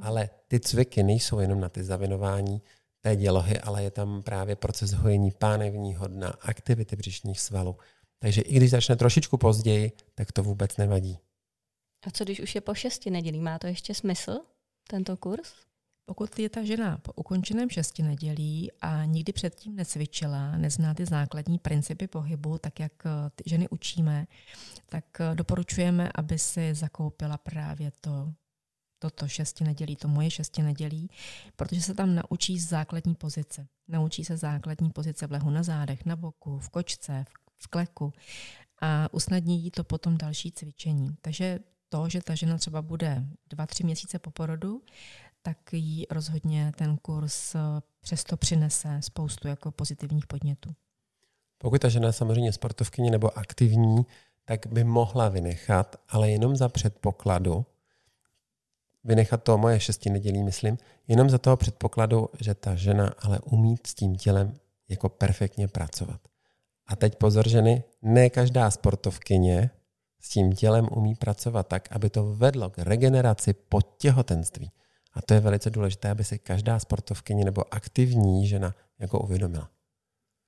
ale 0.00 0.30
ty 0.48 0.60
cviky 0.60 1.02
nejsou 1.02 1.38
jenom 1.38 1.60
na 1.60 1.68
ty 1.68 1.84
zavinování 1.84 2.62
té 3.00 3.16
dělohy, 3.16 3.60
ale 3.60 3.82
je 3.82 3.90
tam 3.90 4.22
právě 4.22 4.56
proces 4.56 4.92
hojení 4.92 5.30
pánevního 5.30 6.06
dna, 6.06 6.28
aktivity 6.40 6.96
břišních 6.96 7.40
svalů. 7.40 7.76
Takže 8.18 8.40
i 8.40 8.56
když 8.56 8.70
začne 8.70 8.96
trošičku 8.96 9.36
později, 9.36 9.92
tak 10.14 10.32
to 10.32 10.42
vůbec 10.42 10.76
nevadí. 10.76 11.18
A 12.06 12.10
co 12.10 12.24
když 12.24 12.40
už 12.40 12.54
je 12.54 12.60
po 12.60 12.74
šesti 12.74 13.10
nedělí? 13.10 13.40
Má 13.40 13.58
to 13.58 13.66
ještě 13.66 13.94
smysl, 13.94 14.40
tento 14.88 15.16
kurz? 15.16 15.52
Pokud 16.10 16.38
je 16.38 16.48
ta 16.48 16.64
žena 16.64 16.98
po 16.98 17.12
ukončeném 17.12 17.70
šesti 17.70 18.02
nedělí 18.02 18.70
a 18.80 19.04
nikdy 19.04 19.32
předtím 19.32 19.76
necvičila, 19.76 20.56
nezná 20.56 20.94
ty 20.94 21.06
základní 21.06 21.58
principy 21.58 22.06
pohybu, 22.06 22.58
tak 22.58 22.80
jak 22.80 22.92
eh, 23.06 23.10
ty 23.34 23.44
ženy 23.46 23.68
učíme, 23.68 24.26
tak 24.88 25.04
eh, 25.20 25.34
doporučujeme, 25.34 26.10
aby 26.14 26.38
si 26.38 26.74
zakoupila 26.74 27.38
právě 27.38 27.92
to, 28.00 28.32
toto 28.98 29.28
šesti 29.28 29.64
nedělí, 29.64 29.96
to 29.96 30.08
moje 30.08 30.30
šesti 30.30 30.62
nedělí, 30.62 31.10
protože 31.56 31.82
se 31.82 31.94
tam 31.94 32.14
naučí 32.14 32.58
základní 32.58 33.14
pozice. 33.14 33.66
Naučí 33.88 34.24
se 34.24 34.36
základní 34.36 34.90
pozice 34.90 35.26
v 35.26 35.32
lehu 35.32 35.50
na 35.50 35.62
zádech, 35.62 36.04
na 36.04 36.16
boku, 36.16 36.58
v 36.58 36.68
kočce, 36.68 37.24
v 37.58 37.68
kleku 37.68 38.12
a 38.80 39.14
usnadní 39.14 39.64
jí 39.64 39.70
to 39.70 39.84
potom 39.84 40.18
další 40.18 40.52
cvičení. 40.52 41.16
Takže 41.20 41.58
to, 41.88 42.08
že 42.08 42.22
ta 42.22 42.34
žena 42.34 42.58
třeba 42.58 42.82
bude 42.82 43.24
dva, 43.50 43.66
tři 43.66 43.84
měsíce 43.84 44.18
po 44.18 44.30
porodu, 44.30 44.82
tak 45.42 45.72
jí 45.72 46.06
rozhodně 46.10 46.72
ten 46.76 46.96
kurz 46.96 47.54
eh, 47.54 47.58
přesto 48.00 48.36
přinese 48.36 49.00
spoustu 49.00 49.48
jako 49.48 49.70
pozitivních 49.70 50.26
podnětů. 50.26 50.70
Pokud 51.58 51.80
ta 51.80 51.88
žena 51.88 52.06
je 52.06 52.12
samozřejmě 52.12 52.52
sportovkyně 52.52 53.10
nebo 53.10 53.38
aktivní, 53.38 54.06
tak 54.44 54.66
by 54.66 54.84
mohla 54.84 55.28
vynechat, 55.28 55.96
ale 56.08 56.30
jenom 56.30 56.56
za 56.56 56.68
předpokladu, 56.68 57.66
vynechat 59.04 59.42
to 59.42 59.58
moje 59.58 59.80
šesti 59.80 60.10
nedělí, 60.10 60.42
myslím, 60.42 60.78
jenom 61.08 61.30
za 61.30 61.38
toho 61.38 61.56
předpokladu, 61.56 62.28
že 62.40 62.54
ta 62.54 62.74
žena 62.74 63.14
ale 63.18 63.38
umí 63.40 63.76
s 63.86 63.94
tím 63.94 64.16
tělem 64.16 64.54
jako 64.88 65.08
perfektně 65.08 65.68
pracovat. 65.68 66.20
A 66.86 66.96
teď 66.96 67.16
pozor 67.16 67.48
ženy, 67.48 67.84
ne 68.02 68.30
každá 68.30 68.70
sportovkyně 68.70 69.70
s 70.20 70.28
tím 70.28 70.52
tělem 70.52 70.88
umí 70.92 71.14
pracovat 71.14 71.66
tak, 71.66 71.88
aby 71.90 72.10
to 72.10 72.34
vedlo 72.34 72.70
k 72.70 72.78
regeneraci 72.78 73.52
po 73.52 73.82
těhotenství. 73.82 74.70
A 75.12 75.22
to 75.22 75.34
je 75.34 75.40
velice 75.40 75.70
důležité, 75.70 76.10
aby 76.10 76.24
si 76.24 76.38
každá 76.38 76.78
sportovkyně 76.78 77.44
nebo 77.44 77.74
aktivní 77.74 78.46
žena 78.46 78.74
jako 78.98 79.20
uvědomila. 79.20 79.70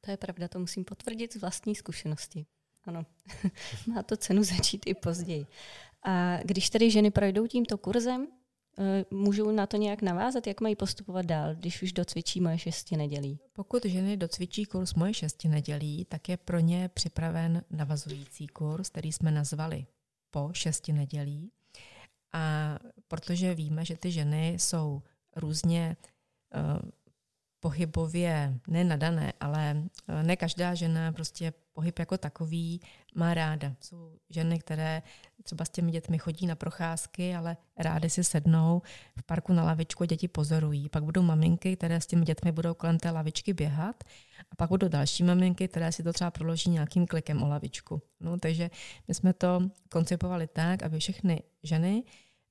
To 0.00 0.10
je 0.10 0.16
pravda, 0.16 0.48
to 0.48 0.58
musím 0.58 0.84
potvrdit 0.84 1.32
z 1.32 1.36
vlastní 1.36 1.74
zkušenosti. 1.74 2.46
Ano, 2.84 3.06
má 3.86 4.02
to 4.02 4.16
cenu 4.16 4.44
začít 4.44 4.82
i 4.86 4.94
později. 4.94 5.46
A 6.02 6.36
když 6.44 6.70
tedy 6.70 6.90
ženy 6.90 7.10
projdou 7.10 7.46
tímto 7.46 7.78
kurzem, 7.78 8.26
Eh, 8.78 9.04
můžou 9.10 9.50
na 9.50 9.66
to 9.66 9.76
nějak 9.76 10.02
navázat, 10.02 10.46
jak 10.46 10.60
mají 10.60 10.76
postupovat 10.76 11.26
dál, 11.26 11.54
když 11.54 11.82
už 11.82 11.92
docvičí 11.92 12.40
moje 12.40 12.58
šesti 12.58 12.96
nedělí? 12.96 13.38
Pokud 13.52 13.84
ženy 13.84 14.16
docvičí 14.16 14.64
kurz 14.64 14.94
moje 14.94 15.14
šesti 15.14 15.48
nedělí, 15.48 16.04
tak 16.04 16.28
je 16.28 16.36
pro 16.36 16.58
ně 16.58 16.90
připraven 16.94 17.62
navazující 17.70 18.46
kurz, 18.46 18.90
který 18.90 19.12
jsme 19.12 19.30
nazvali 19.30 19.86
po 20.30 20.50
šesti 20.52 20.92
nedělí. 20.92 21.50
A 22.32 22.78
protože 23.08 23.54
víme, 23.54 23.84
že 23.84 23.96
ty 23.96 24.10
ženy 24.12 24.48
jsou 24.58 25.02
různě 25.36 25.96
uh, 26.54 26.90
pohybově 27.62 28.58
nenadané, 28.68 29.32
ale 29.40 29.76
eh, 30.08 30.22
ne 30.22 30.36
každá 30.36 30.74
žena 30.74 31.12
prostě 31.12 31.52
pohyb 31.72 31.98
jako 31.98 32.18
takový 32.18 32.80
má 33.14 33.34
ráda. 33.34 33.74
Jsou 33.80 34.18
ženy, 34.30 34.58
které 34.58 35.02
třeba 35.42 35.64
s 35.64 35.70
těmi 35.70 35.92
dětmi 35.92 36.18
chodí 36.18 36.46
na 36.46 36.54
procházky, 36.54 37.34
ale 37.34 37.56
rády 37.78 38.10
si 38.10 38.24
sednou 38.24 38.82
v 39.16 39.22
parku 39.22 39.52
na 39.52 39.64
lavičku, 39.64 40.04
děti 40.04 40.28
pozorují. 40.28 40.88
Pak 40.88 41.04
budou 41.04 41.22
maminky, 41.22 41.76
které 41.76 42.00
s 42.00 42.06
těmi 42.06 42.24
dětmi 42.24 42.52
budou 42.52 42.74
kolem 42.74 42.98
té 42.98 43.10
lavičky 43.10 43.52
běhat 43.52 44.04
a 44.50 44.54
pak 44.56 44.68
budou 44.68 44.88
další 44.88 45.22
maminky, 45.22 45.68
které 45.68 45.92
si 45.92 46.02
to 46.02 46.12
třeba 46.12 46.30
proloží 46.30 46.70
nějakým 46.70 47.06
klikem 47.06 47.42
o 47.42 47.48
lavičku. 47.48 48.02
No, 48.20 48.38
takže 48.38 48.70
my 49.08 49.14
jsme 49.14 49.32
to 49.32 49.62
koncipovali 49.88 50.46
tak, 50.46 50.82
aby 50.82 50.98
všechny 50.98 51.42
ženy 51.62 52.02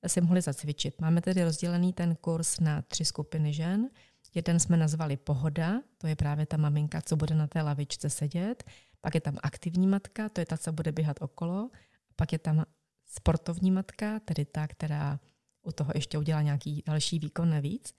si 0.06 0.20
mohly 0.20 0.40
zacvičit. 0.40 1.00
Máme 1.00 1.20
tedy 1.20 1.44
rozdělený 1.44 1.92
ten 1.92 2.16
kurz 2.16 2.60
na 2.60 2.82
tři 2.82 3.04
skupiny 3.04 3.52
žen– 3.52 3.90
Jeden 4.34 4.60
jsme 4.60 4.76
nazvali 4.76 5.16
pohoda, 5.16 5.82
to 5.98 6.06
je 6.06 6.16
právě 6.16 6.46
ta 6.46 6.56
maminka, 6.56 7.02
co 7.02 7.16
bude 7.16 7.34
na 7.34 7.46
té 7.46 7.62
lavičce 7.62 8.10
sedět. 8.10 8.64
Pak 9.00 9.14
je 9.14 9.20
tam 9.20 9.38
aktivní 9.42 9.86
matka, 9.86 10.28
to 10.28 10.40
je 10.40 10.46
ta, 10.46 10.58
co 10.58 10.72
bude 10.72 10.92
běhat 10.92 11.22
okolo. 11.22 11.70
Pak 12.16 12.32
je 12.32 12.38
tam 12.38 12.64
sportovní 13.06 13.70
matka, 13.70 14.20
tedy 14.20 14.44
ta, 14.44 14.66
která 14.66 15.20
u 15.62 15.72
toho 15.72 15.92
ještě 15.94 16.18
udělá 16.18 16.42
nějaký 16.42 16.82
další 16.86 17.18
výkon 17.18 17.50
navíc. 17.50 17.94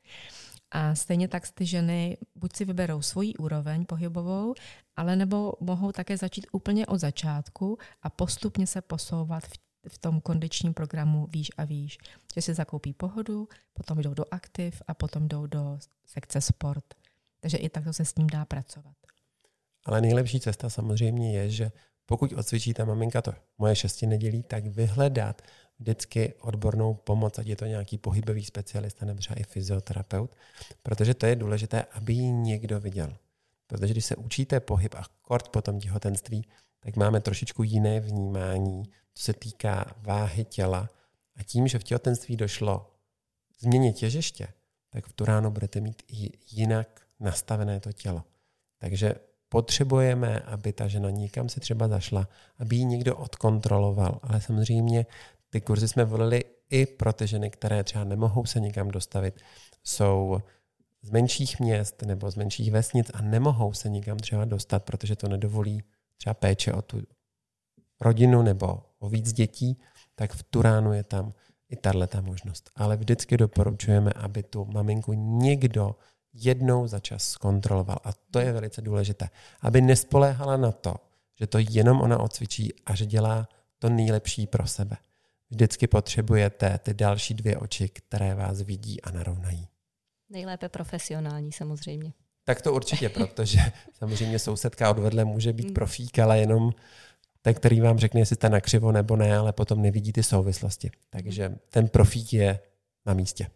A 0.72 0.96
stejně 0.96 1.28
tak 1.28 1.50
ty 1.54 1.65
ženy 1.65 2.17
buď 2.36 2.56
si 2.56 2.65
vyberou 2.65 3.02
svoji 3.02 3.34
úroveň 3.34 3.86
pohybovou, 3.86 4.54
ale 4.96 5.15
nebo 5.15 5.54
mohou 5.60 5.91
také 5.91 6.17
začít 6.17 6.48
úplně 6.52 6.86
od 6.86 6.98
začátku 6.98 7.78
a 8.02 8.10
postupně 8.10 8.67
se 8.67 8.82
posouvat 8.82 9.43
v 9.43 9.58
v 9.88 9.98
tom 9.98 10.22
kondičním 10.22 10.74
programu 10.74 11.28
výš 11.32 11.52
a 11.58 11.65
výš. 11.65 11.98
Že 12.36 12.41
si 12.41 12.54
zakoupí 12.54 12.93
pohodu, 12.93 13.48
potom 13.74 14.02
jdou 14.02 14.13
do 14.13 14.26
aktiv 14.32 14.82
a 14.88 14.93
potom 14.93 15.28
jdou 15.28 15.48
do 15.48 15.80
sekce 16.06 16.41
sport. 16.41 16.86
Takže 17.39 17.58
i 17.58 17.69
takto 17.69 17.93
se 17.93 18.06
s 18.06 18.15
ním 18.15 18.28
dá 18.28 18.46
pracovat. 18.46 18.96
Ale 19.86 20.02
nejlepší 20.02 20.39
cesta 20.39 20.69
samozřejmě 20.69 21.38
je, 21.38 21.50
že 21.50 21.72
pokud 22.06 22.34
odcvičí 22.34 22.74
ta 22.74 22.86
maminka 22.86 23.22
to 23.22 23.34
moje 23.58 23.76
šesti 23.76 24.08
nedělí, 24.08 24.43
tak 24.43 24.65
vyhledat 24.65 25.41
vždycky 25.80 26.34
odbornou 26.39 26.93
pomoc, 26.93 27.39
ať 27.39 27.48
je 27.48 27.56
to 27.56 27.65
nějaký 27.65 27.98
pohybový 27.98 28.46
specialista 28.46 29.06
nebo 29.06 29.19
třeba 29.19 29.39
i 29.39 29.43
fyzioterapeut, 29.43 30.36
protože 30.84 31.13
to 31.13 31.26
je 31.26 31.36
důležité, 31.36 31.84
aby 31.84 32.13
ji 32.13 32.32
někdo 32.32 32.80
viděl. 32.80 33.17
Protože 33.67 33.93
když 33.93 34.06
se 34.06 34.15
učíte 34.15 34.60
pohyb 34.60 34.96
a 34.96 35.04
kort 35.22 35.50
po 35.50 35.62
tom 35.62 35.80
těhotenství, 35.80 36.46
tak 36.84 36.96
máme 36.96 37.22
trošičku 37.22 37.63
jiné 37.63 38.00
vnímání 38.00 38.84
co 39.13 39.24
se 39.24 39.34
týká 39.34 39.96
váhy 39.98 40.46
těla. 40.46 40.89
A 41.36 41.43
tím, 41.43 41.67
že 41.67 41.80
v 41.80 41.84
těhotenství 41.84 42.38
došlo 42.38 42.91
změně 43.60 43.93
těžiště, 43.93 44.48
tak 44.89 45.08
v 45.08 45.13
tu 45.13 45.26
ráno 45.26 45.52
budete 45.52 45.82
mít 45.82 46.04
i 46.08 46.32
jinak 46.52 47.02
nastavené 47.19 47.80
to 47.80 47.91
tělo. 47.91 48.24
Takže 48.78 49.15
potřebujeme, 49.50 50.39
aby 50.39 50.74
ta 50.74 50.88
žena 50.88 51.10
někam 51.10 51.50
si 51.50 51.60
třeba 51.60 51.88
zašla, 51.88 52.28
aby 52.60 52.76
ji 52.76 52.86
někdo 52.86 53.15
odkontroloval. 53.15 54.19
Ale 54.24 54.41
samozřejmě 54.41 55.06
ty 55.50 55.62
kurzy 55.62 55.88
jsme 55.88 56.06
volili 56.06 56.43
i 56.69 56.86
pro 56.86 57.13
ty 57.13 57.28
ženy, 57.28 57.50
které 57.50 57.84
třeba 57.84 58.04
nemohou 58.04 58.46
se 58.46 58.60
někam 58.60 58.91
dostavit, 58.91 59.36
jsou 59.84 60.39
z 61.02 61.10
menších 61.10 61.60
měst 61.60 62.02
nebo 62.02 62.32
z 62.32 62.36
menších 62.36 62.72
vesnic 62.72 63.12
a 63.13 63.22
nemohou 63.22 63.74
se 63.74 63.89
nikam 63.89 64.17
třeba 64.17 64.46
dostat, 64.46 64.84
protože 64.84 65.15
to 65.15 65.28
nedovolí 65.28 65.84
třeba 66.24 66.34
péče 66.34 66.74
o 66.74 66.82
tu 66.82 67.02
rodinu 68.02 68.42
nebo 68.42 68.84
o 69.00 69.10
víc 69.10 69.34
dětí, 69.34 69.80
tak 70.16 70.34
v 70.34 70.44
Turánu 70.44 70.94
je 70.94 71.04
tam 71.04 71.34
i 71.70 71.76
tahle 71.76 72.08
možnost. 72.22 72.72
Ale 72.76 72.98
vždycky 72.98 73.38
doporučujeme, 73.38 74.12
aby 74.12 74.44
tu 74.44 74.66
maminku 74.66 75.14
někdo 75.14 75.96
jednou 76.34 76.88
za 76.88 77.00
čas 77.00 77.24
zkontroloval. 77.24 77.98
A 78.04 78.14
to 78.32 78.40
je 78.40 78.54
velice 78.54 78.82
důležité. 78.82 79.30
Aby 79.62 79.82
nespoléhala 79.82 80.58
na 80.58 80.72
to, 80.72 80.96
že 81.40 81.48
to 81.48 81.58
jenom 81.60 82.02
ona 82.02 82.20
odcvičí 82.20 82.74
a 82.86 82.96
že 82.96 83.06
dělá 83.06 83.48
to 83.80 83.90
nejlepší 83.90 84.48
pro 84.48 84.68
sebe. 84.68 84.98
Vždycky 85.50 85.88
potřebujete 85.88 86.78
ty 86.78 86.94
další 86.94 87.34
dvě 87.34 87.58
oči, 87.58 87.90
které 87.90 88.36
vás 88.36 88.62
vidí 88.62 89.02
a 89.02 89.12
narovnají. 89.12 89.68
Nejlépe 90.30 90.70
profesionální 90.70 91.52
samozřejmě. 91.52 92.14
Tak 92.44 92.62
to 92.62 92.74
určitě, 92.74 93.10
protože 93.20 93.60
samozřejmě 93.94 94.40
sousedka 94.40 94.90
odvedle 94.90 95.26
může 95.26 95.54
být 95.54 95.68
mm. 95.68 95.74
profík, 95.74 96.20
ale 96.20 96.40
jenom 96.40 96.72
ten, 97.42 97.54
který 97.54 97.82
vám 97.82 98.00
řekne, 98.00 98.22
jestli 98.22 98.36
jste 98.36 98.50
nakřivo 98.50 98.92
nebo 98.92 99.16
ne, 99.16 99.38
ale 99.38 99.54
potom 99.54 99.82
nevidí 99.82 100.14
ty 100.14 100.24
souvislosti. 100.24 100.92
Takže 101.10 101.56
ten 101.70 101.88
profík 101.88 102.34
je 102.34 102.60
na 103.06 103.14
místě. 103.14 103.48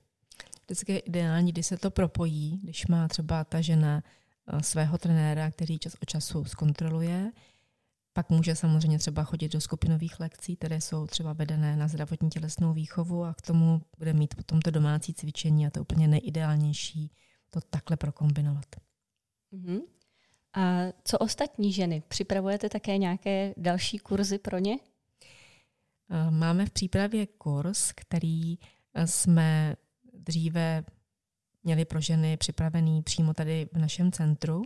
Vždycky 0.65 0.91
je 0.91 0.99
ideální, 0.99 1.51
když 1.51 1.65
se 1.65 1.77
to 1.77 1.91
propojí, 1.91 2.59
když 2.63 2.87
má 2.87 3.07
třeba 3.07 3.43
ta 3.43 3.61
žena 3.61 4.03
eh, 4.47 4.63
svého 4.63 4.97
trenéra, 4.97 5.51
který 5.51 5.79
čas 5.79 5.93
od 6.01 6.09
času 6.09 6.45
zkontroluje, 6.45 7.31
pak 8.13 8.29
může 8.29 8.55
samozřejmě 8.55 8.99
třeba 8.99 9.23
chodit 9.23 9.51
do 9.51 9.61
skupinových 9.61 10.19
lekcí, 10.19 10.55
které 10.55 10.81
jsou 10.81 11.07
třeba 11.07 11.33
vedené 11.33 11.75
na 11.75 11.87
zdravotní 11.87 12.29
tělesnou 12.29 12.73
výchovu 12.73 13.25
a 13.25 13.33
k 13.33 13.41
tomu 13.41 13.81
bude 13.97 14.13
mít 14.13 14.35
potom 14.35 14.61
to 14.61 14.71
domácí 14.71 15.13
cvičení 15.13 15.67
a 15.67 15.69
to 15.69 15.81
úplně 15.81 16.07
nejideálnější 16.07 17.11
to 17.49 17.61
takhle 17.61 17.97
prokombinovat. 17.97 18.65
Mm-hmm. 19.53 19.81
A 20.53 20.61
co 21.03 21.17
ostatní 21.17 21.73
ženy? 21.73 22.03
Připravujete 22.07 22.69
také 22.69 22.97
nějaké 22.97 23.53
další 23.57 23.97
kurzy 23.99 24.37
pro 24.39 24.57
ně? 24.57 24.77
Eh, 26.09 26.31
máme 26.31 26.65
v 26.65 26.71
přípravě 26.71 27.27
kurz, 27.27 27.91
který 27.91 28.57
eh, 28.93 29.07
jsme 29.07 29.75
dříve 30.13 30.83
měli 31.63 31.85
pro 31.85 32.01
ženy 32.01 32.37
připravený 32.37 33.01
přímo 33.01 33.33
tady 33.33 33.69
v 33.73 33.77
našem 33.77 34.11
centru. 34.11 34.61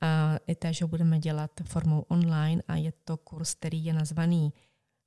A 0.00 0.38
i 0.46 0.54
též 0.54 0.82
ho 0.82 0.88
budeme 0.88 1.18
dělat 1.18 1.50
formou 1.64 2.00
online 2.08 2.62
a 2.68 2.76
je 2.76 2.92
to 3.04 3.16
kurz, 3.16 3.54
který 3.54 3.84
je 3.84 3.92
nazvaný 3.92 4.52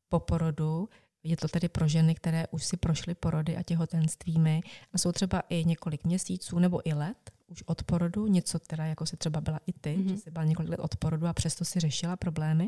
po 0.10 0.20
porodu. 0.20 0.90
Je 1.24 1.38
to 1.38 1.48
tedy 1.48 1.70
pro 1.70 1.88
ženy, 1.88 2.16
které 2.16 2.48
už 2.48 2.66
si 2.66 2.78
prošly 2.78 3.16
porody 3.16 3.58
a 3.58 3.64
těhotenstvími 3.64 4.62
a 4.94 4.98
jsou 4.98 5.12
třeba 5.12 5.40
i 5.50 5.66
několik 5.66 6.04
měsíců 6.04 6.60
nebo 6.60 6.88
i 6.90 6.94
let 6.94 7.32
už 7.48 7.64
od 7.66 7.84
porodu, 7.84 8.28
něco 8.28 8.60
teda, 8.60 8.86
jako 8.86 9.06
si 9.06 9.18
třeba 9.18 9.42
byla 9.42 9.60
i 9.68 9.74
ty, 9.74 9.98
mm-hmm. 9.98 10.10
že 10.10 10.18
jsi 10.18 10.32
byla 10.32 10.46
několik 10.46 10.70
let 10.70 10.80
od 10.80 10.96
porodu 10.96 11.28
a 11.28 11.34
přesto 11.34 11.66
si 11.66 11.80
řešila 11.80 12.18
problémy. 12.18 12.68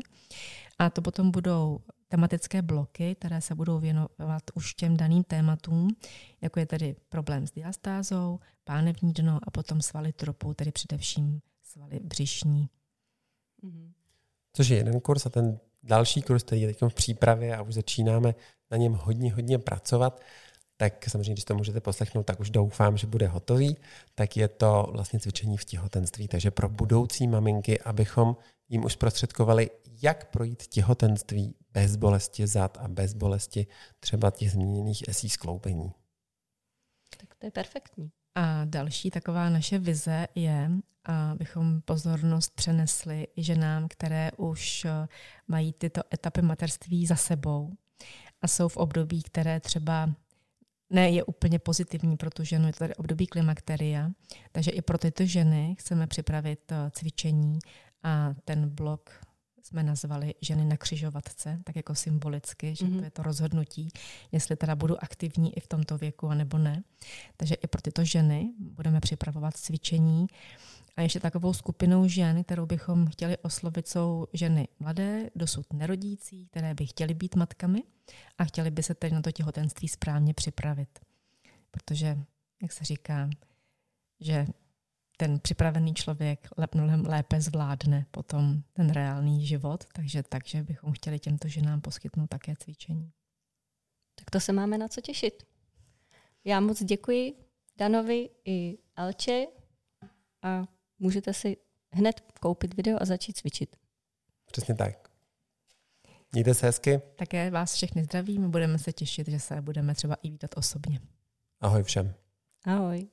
A 0.78 0.90
to 0.90 1.02
potom 1.02 1.30
budou 1.30 1.80
tematické 2.08 2.62
bloky, 2.62 3.14
které 3.14 3.40
se 3.40 3.54
budou 3.54 3.78
věnovat 3.78 4.42
už 4.54 4.74
těm 4.74 4.96
daným 4.96 5.24
tématům, 5.24 5.96
jako 6.40 6.60
je 6.60 6.66
tedy 6.66 6.96
problém 7.08 7.46
s 7.46 7.50
diastázou, 7.50 8.40
pánevní 8.64 9.12
dno 9.12 9.38
a 9.42 9.50
potom 9.50 9.82
svaly 9.82 10.12
tropu, 10.12 10.54
tedy 10.54 10.72
především 10.72 11.40
svaly 11.62 12.00
břišní. 12.00 12.68
Mm-hmm. 13.64 13.92
Což 14.52 14.68
je 14.68 14.76
jeden 14.76 15.00
kurz 15.00 15.26
a 15.26 15.30
ten 15.30 15.58
další 15.86 16.22
kurz, 16.22 16.42
který 16.42 16.60
je 16.60 16.66
teď 16.66 16.82
v 16.82 16.94
přípravě 16.94 17.56
a 17.56 17.62
už 17.62 17.74
začínáme 17.74 18.34
na 18.70 18.76
něm 18.76 18.92
hodně, 18.92 19.32
hodně 19.32 19.58
pracovat, 19.58 20.20
tak 20.76 21.08
samozřejmě, 21.08 21.32
když 21.32 21.44
to 21.44 21.54
můžete 21.54 21.80
poslechnout, 21.80 22.22
tak 22.22 22.40
už 22.40 22.50
doufám, 22.50 22.96
že 22.96 23.06
bude 23.06 23.26
hotový, 23.26 23.76
tak 24.14 24.36
je 24.36 24.48
to 24.48 24.86
vlastně 24.92 25.20
cvičení 25.20 25.56
v 25.56 25.64
těhotenství. 25.64 26.28
Takže 26.28 26.50
pro 26.50 26.68
budoucí 26.68 27.26
maminky, 27.26 27.80
abychom 27.80 28.36
jim 28.68 28.84
už 28.84 28.96
prostředkovali, 28.96 29.70
jak 30.02 30.30
projít 30.30 30.66
těhotenství 30.66 31.54
bez 31.72 31.96
bolesti 31.96 32.46
zad 32.46 32.78
a 32.80 32.88
bez 32.88 33.14
bolesti 33.14 33.66
třeba 34.00 34.30
těch 34.30 34.50
změněných 34.50 35.08
esí 35.08 35.28
skloubení. 35.28 35.92
Tak 37.16 37.34
to 37.34 37.46
je 37.46 37.50
perfektní. 37.50 38.10
A 38.36 38.64
další 38.64 39.10
taková 39.10 39.50
naše 39.50 39.78
vize 39.78 40.28
je, 40.34 40.70
abychom 41.04 41.80
pozornost 41.80 42.52
přenesli 42.54 43.26
ženám, 43.36 43.88
které 43.88 44.30
už 44.36 44.86
mají 45.48 45.72
tyto 45.72 46.00
etapy 46.14 46.42
materství 46.42 47.06
za 47.06 47.16
sebou 47.16 47.72
a 48.42 48.48
jsou 48.48 48.68
v 48.68 48.76
období, 48.76 49.22
které 49.22 49.60
třeba 49.60 50.10
ne 50.90 51.10
je 51.10 51.24
úplně 51.24 51.58
pozitivní 51.58 52.16
pro 52.16 52.30
tu 52.30 52.44
ženu, 52.44 52.66
je 52.66 52.72
to 52.72 52.78
tady 52.78 52.94
období 52.94 53.26
klimakteria, 53.26 54.10
takže 54.52 54.70
i 54.70 54.82
pro 54.82 54.98
tyto 54.98 55.24
ženy 55.24 55.76
chceme 55.78 56.06
připravit 56.06 56.72
eh, 56.72 56.90
cvičení 56.90 57.58
a 58.02 58.34
ten 58.44 58.68
blok 58.68 59.10
jsme 59.66 59.82
nazvali 59.82 60.34
ženy 60.40 60.64
na 60.64 60.76
křižovatce, 60.76 61.60
tak 61.64 61.76
jako 61.76 61.94
symbolicky, 61.94 62.74
že 62.74 62.84
mm-hmm. 62.84 62.98
to 62.98 63.04
je 63.04 63.10
to 63.10 63.22
rozhodnutí, 63.22 63.88
jestli 64.32 64.56
teda 64.56 64.76
budu 64.76 65.04
aktivní 65.04 65.56
i 65.56 65.60
v 65.60 65.66
tomto 65.66 65.98
věku, 65.98 66.28
anebo 66.28 66.58
ne. 66.58 66.82
Takže 67.36 67.54
i 67.54 67.66
pro 67.66 67.82
tyto 67.82 68.04
ženy 68.04 68.52
budeme 68.58 69.00
připravovat 69.00 69.56
cvičení, 69.56 70.26
a 70.96 71.02
ještě 71.02 71.20
takovou 71.20 71.52
skupinou 71.52 72.08
žen, 72.08 72.44
kterou 72.44 72.66
bychom 72.66 73.06
chtěli 73.06 73.36
oslovit, 73.38 73.88
jsou 73.88 74.26
ženy 74.32 74.68
mladé, 74.78 75.30
dosud 75.34 75.72
nerodící, 75.72 76.46
které 76.46 76.74
by 76.74 76.86
chtěly 76.86 77.14
být 77.14 77.34
matkami 77.34 77.82
a 78.38 78.44
chtěly 78.44 78.70
by 78.70 78.82
se 78.82 78.94
tedy 78.94 79.14
na 79.14 79.22
to 79.22 79.32
těhotenství 79.32 79.88
správně 79.88 80.34
připravit. 80.34 80.98
protože, 81.70 82.18
jak 82.62 82.72
se 82.72 82.84
říká, 82.84 83.30
že 84.20 84.46
ten 85.16 85.40
připravený 85.40 85.94
člověk 85.94 86.48
mnohem 86.74 87.06
lépe 87.06 87.40
zvládne 87.40 88.06
potom 88.10 88.62
ten 88.72 88.90
reálný 88.90 89.46
život, 89.46 89.84
takže, 89.92 90.22
takže 90.22 90.62
bychom 90.62 90.92
chtěli 90.92 91.18
těmto 91.18 91.48
ženám 91.48 91.80
poskytnout 91.80 92.26
také 92.26 92.54
cvičení. 92.58 93.12
Tak 94.14 94.30
to 94.30 94.40
se 94.40 94.52
máme 94.52 94.78
na 94.78 94.88
co 94.88 95.00
těšit. 95.00 95.42
Já 96.44 96.60
moc 96.60 96.82
děkuji 96.82 97.34
Danovi 97.76 98.30
i 98.44 98.78
Alče 98.96 99.46
a 100.42 100.64
můžete 100.98 101.32
si 101.34 101.56
hned 101.92 102.20
koupit 102.40 102.74
video 102.74 103.02
a 103.02 103.04
začít 103.04 103.36
cvičit. 103.36 103.76
Přesně 104.52 104.74
tak. 104.74 105.10
Mějte 106.32 106.54
se 106.54 106.66
hezky. 106.66 107.00
Také 107.16 107.50
vás 107.50 107.74
všechny 107.74 108.04
zdravím. 108.04 108.50
Budeme 108.50 108.78
se 108.78 108.92
těšit, 108.92 109.28
že 109.28 109.40
se 109.40 109.62
budeme 109.62 109.94
třeba 109.94 110.14
i 110.22 110.30
vítat 110.30 110.50
osobně. 110.56 111.00
Ahoj 111.60 111.82
všem. 111.82 112.14
Ahoj. 112.64 113.08